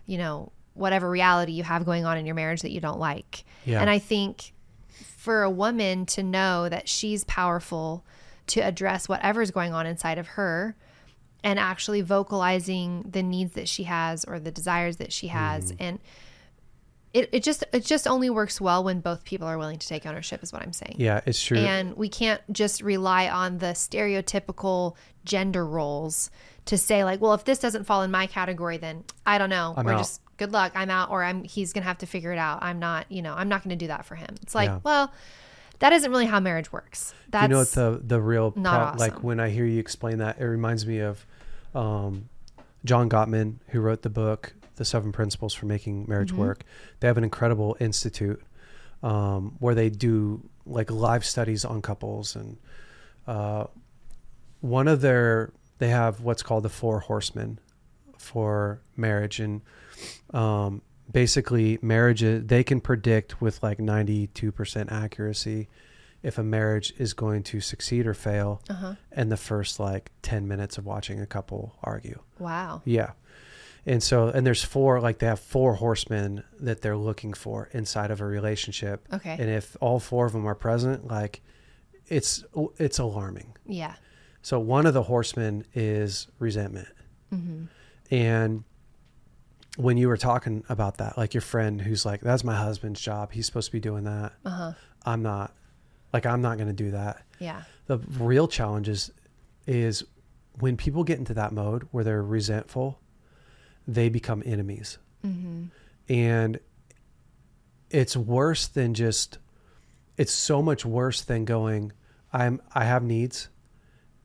[0.06, 3.44] you know, whatever reality you have going on in your marriage that you don't like.
[3.66, 3.82] Yeah.
[3.82, 4.54] And I think
[4.90, 8.06] for a woman to know that she's powerful
[8.48, 10.76] to address whatever's going on inside of her
[11.44, 15.84] and actually vocalizing the needs that she has or the desires that she has Mm-hmm.
[15.84, 16.00] and
[17.12, 20.06] it, it just it just only works well when both people are willing to take
[20.06, 21.58] ownership is what i'm saying Yeah, it's true.
[21.58, 26.30] and we can't just rely on the stereotypical gender roles
[26.66, 29.74] to say like well if this doesn't fall in my category then i don't know
[29.76, 29.98] I'm we're out.
[30.00, 32.78] just good luck i'm out or i'm he's gonna have to figure it out i'm
[32.80, 34.80] not you know i'm not gonna do that for him it's like Yeah.
[34.84, 35.12] well
[35.80, 39.00] that isn't really how marriage works that's you know what the the real not prob-
[39.00, 41.26] like when I hear you explain that, it reminds me of
[41.76, 42.30] um,
[42.86, 46.40] John Gottman, who wrote the book "The Seven Principles for Making Marriage Mm-hmm.
[46.42, 46.64] Work."
[47.00, 48.42] They have an incredible institute
[49.04, 52.58] um, where they do like live studies on couples, and
[53.28, 53.66] uh,
[54.62, 57.60] one of their they have what's called the Four Horsemen
[58.18, 59.62] for marriage, and
[60.34, 65.68] um, basically marriages they can predict with like 92% accuracy
[66.22, 68.96] if a marriage is going to succeed or fail uh-huh.
[69.16, 72.20] in the first like 10 minutes of watching a couple argue.
[72.38, 72.82] Wow.
[72.86, 73.12] Yeah.
[73.86, 78.12] And so and there's four like they have four horsemen that they're looking for inside
[78.12, 79.08] of a relationship.
[79.14, 79.38] Okay.
[79.40, 81.42] and if all four of them are present like
[82.08, 82.44] it's
[82.78, 83.56] it's alarming.
[83.66, 83.96] Yeah.
[84.42, 86.90] So one of the horsemen is resentment.
[88.12, 88.64] And
[89.78, 93.32] when you were talking about that, like your friend who's like, that's my husband's job.
[93.32, 94.34] He's supposed to be doing that.
[94.46, 94.74] uh-huh
[95.06, 95.56] I'm not.
[96.12, 97.24] Like, I'm not going to do that.
[97.40, 99.12] yeah The real challenge is,
[99.66, 100.04] is
[100.60, 103.00] when people get into that mode where they're resentful,
[103.88, 104.98] they become enemies.
[106.10, 106.60] And
[107.90, 109.38] it's worse than just,
[110.18, 111.92] it's so much worse than going,
[112.34, 113.50] I'm, I have needs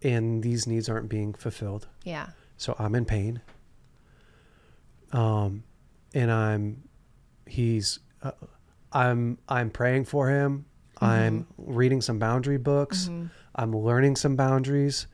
[0.03, 1.87] and these needs aren't being fulfilled.
[2.05, 3.41] yeah So I'm in pain.
[5.13, 5.65] Um,
[6.15, 6.83] and I'm,
[7.47, 8.33] he's, uh,
[8.93, 10.67] I'm, I'm praying for him.
[11.01, 13.11] I'm reading some boundary books.
[13.55, 15.07] I'm learning some boundaries.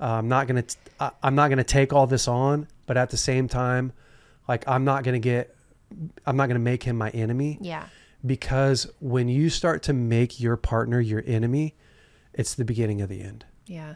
[0.00, 3.10] Uh, I'm not gonna, t- I, I'm not gonna take all this on, but at
[3.10, 3.92] the same time,
[4.48, 5.54] like I'm not gonna get,
[6.26, 7.86] I'm not gonna make him my enemy Yeah.
[8.24, 11.74] because when you start to make your partner your enemy,
[12.34, 13.94] it's the beginning of the end Yeah.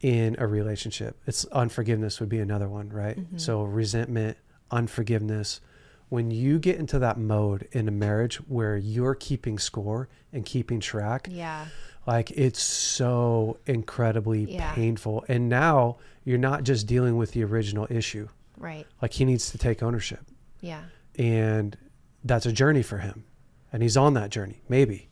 [0.00, 1.16] in a relationship.
[1.26, 3.18] It's unforgiveness would be another one, right?
[3.36, 4.36] So resentment,
[4.72, 5.60] unforgiveness.
[6.08, 10.80] When you get into that mode in a marriage where you're keeping score and keeping
[10.80, 11.66] track, Yeah.
[12.06, 14.72] like it's so incredibly Yeah.
[14.74, 15.24] painful.
[15.28, 18.28] And now you're not just dealing with the original issue.
[18.58, 18.86] Right.
[19.00, 20.20] Like he needs to take ownership
[20.60, 20.82] Yeah.
[21.18, 21.76] and
[22.24, 23.24] that's a journey for him
[23.72, 25.08] and he's on that journey maybe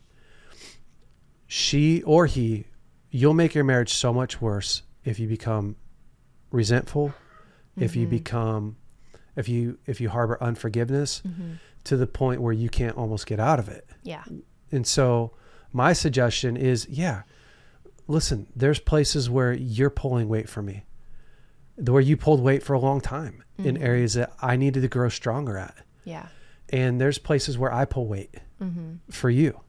[1.45, 2.65] she or he
[3.09, 5.75] you'll make your marriage so much worse if you become
[6.51, 7.13] resentful
[7.77, 8.11] if you mm-hmm.
[8.11, 8.77] become
[9.35, 11.53] if you if you harbor unforgiveness mm-hmm.
[11.83, 14.23] to the point where you can't almost get out of it Yeah.
[14.71, 15.33] and so
[15.73, 17.23] my suggestion is yeah
[18.07, 20.83] listen there's places where you're pulling weight for me
[21.77, 23.83] where you pulled weight for a long time in mm-hmm.
[23.83, 26.27] areas that i needed to grow stronger at Yeah.
[26.69, 28.95] and there's places where I pull weight mm-hmm.
[29.09, 29.61] for you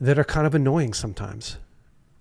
[0.00, 1.58] that are kind of annoying sometimes.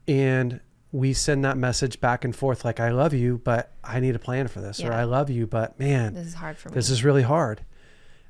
[0.08, 0.60] And
[0.94, 4.20] we send that message back and forth like, I love you, but I need a
[4.20, 6.76] plan for this, or I love you, but man, This is hard for me.
[6.76, 7.66] this is really hard.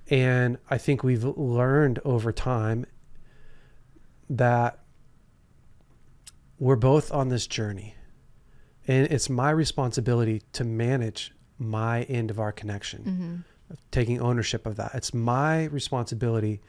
[0.09, 2.85] And I think we've learned over time
[4.29, 4.79] that
[6.57, 7.95] we're both on this journey.
[8.87, 13.75] And it's my responsibility to manage my end of our connection, mm-hmm.
[13.91, 14.91] taking ownership of that.
[14.93, 16.61] It's my responsibility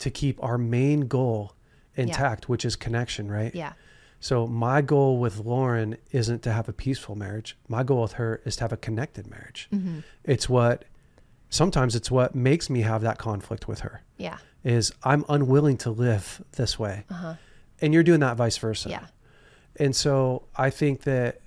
[0.00, 1.54] to keep our main goal
[1.94, 3.54] intact, which is connection, right?
[3.54, 3.72] yeah.
[4.20, 7.56] So my goal with Lauren isn't to have a peaceful marriage.
[7.68, 9.68] My goal with her is to have a connected marriage.
[9.72, 10.00] Mm-hmm.
[10.24, 10.84] It's what
[11.48, 14.38] sometimes it's what makes me have that conflict with her Yeah.
[14.62, 17.04] is I'm unwilling to live this way.
[17.10, 17.34] Uh-huh.
[17.80, 18.90] And you're doing that vice versa.
[18.90, 19.06] Yeah.
[19.76, 21.40] And so I think that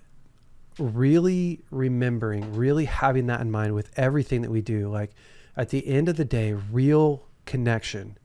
[0.80, 5.12] really remembering, really having that in mind with everything that we do, like
[5.56, 8.18] at the end of the day, real connection,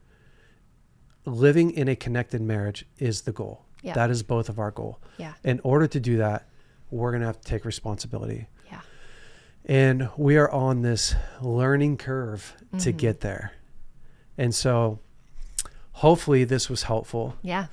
[1.26, 3.66] living in a connected marriage is the goal.
[3.82, 3.94] Yeah.
[3.94, 4.98] That is both of our goal.
[5.18, 5.34] Yeah.
[5.44, 6.46] In order to do that,
[6.90, 8.46] we're going to have to take responsibility.
[8.70, 8.80] Yeah.
[9.66, 13.52] And we are on this learning curve to get there.
[14.36, 14.98] And so
[15.92, 17.66] hopefully this was helpful Yeah.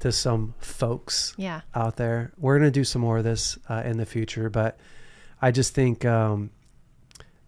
[0.00, 1.60] to some folks Yeah.
[1.74, 2.32] out there.
[2.38, 4.78] We're going to do some more of this uh, in the future, but
[5.40, 6.50] I just think, um,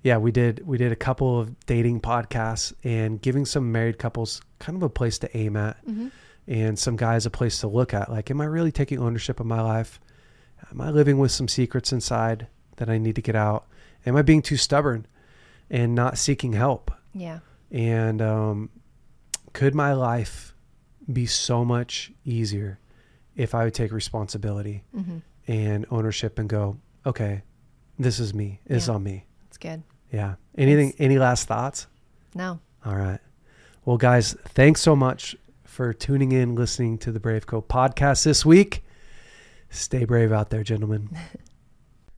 [0.02, 4.42] yeah, we did we did a couple of dating podcasts and giving some married couples
[4.58, 5.78] kind of a place to aim at,
[6.47, 8.11] and some guys a place to look at.
[8.11, 10.01] Like, am I really taking ownership of my life?
[10.70, 13.66] Am I living with some secrets inside that I need to get out?
[14.07, 15.07] Am I being too stubborn
[15.70, 16.90] and not seeking help?
[17.14, 17.40] Yeah.
[17.70, 18.70] And um,
[19.53, 20.55] could my life
[21.12, 22.78] be so much easier
[23.36, 24.84] if I would take responsibility
[25.47, 27.42] and ownership and go, okay,
[27.99, 28.61] this is me.
[28.66, 28.95] It's Yeah.
[28.95, 29.24] on me.
[29.45, 29.82] That's good.
[30.12, 30.34] Yeah.
[30.57, 30.95] Anything?
[30.99, 31.86] Any last thoughts?
[32.34, 32.61] No.
[32.86, 33.18] All right.
[33.84, 35.36] Well, guys, thanks so much
[35.74, 38.84] for tuning in, listening to the Brave Co podcast this week.
[39.70, 41.10] Stay brave out there, gentlemen.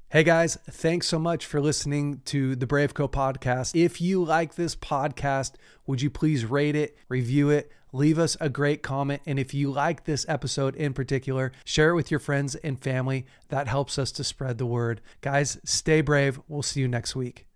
[0.08, 3.72] Hey guys, thanks so much for listening to the Brave Co podcast.
[3.74, 5.54] If you like this podcast,
[5.84, 9.22] would you please rate it, review it, leave us a great comment?
[9.26, 13.26] And if you like this episode in particular, share it with your friends and family.
[13.48, 15.00] That helps us to spread the word.
[15.22, 16.40] Guys, stay brave.
[16.46, 17.46] We'll see you next week.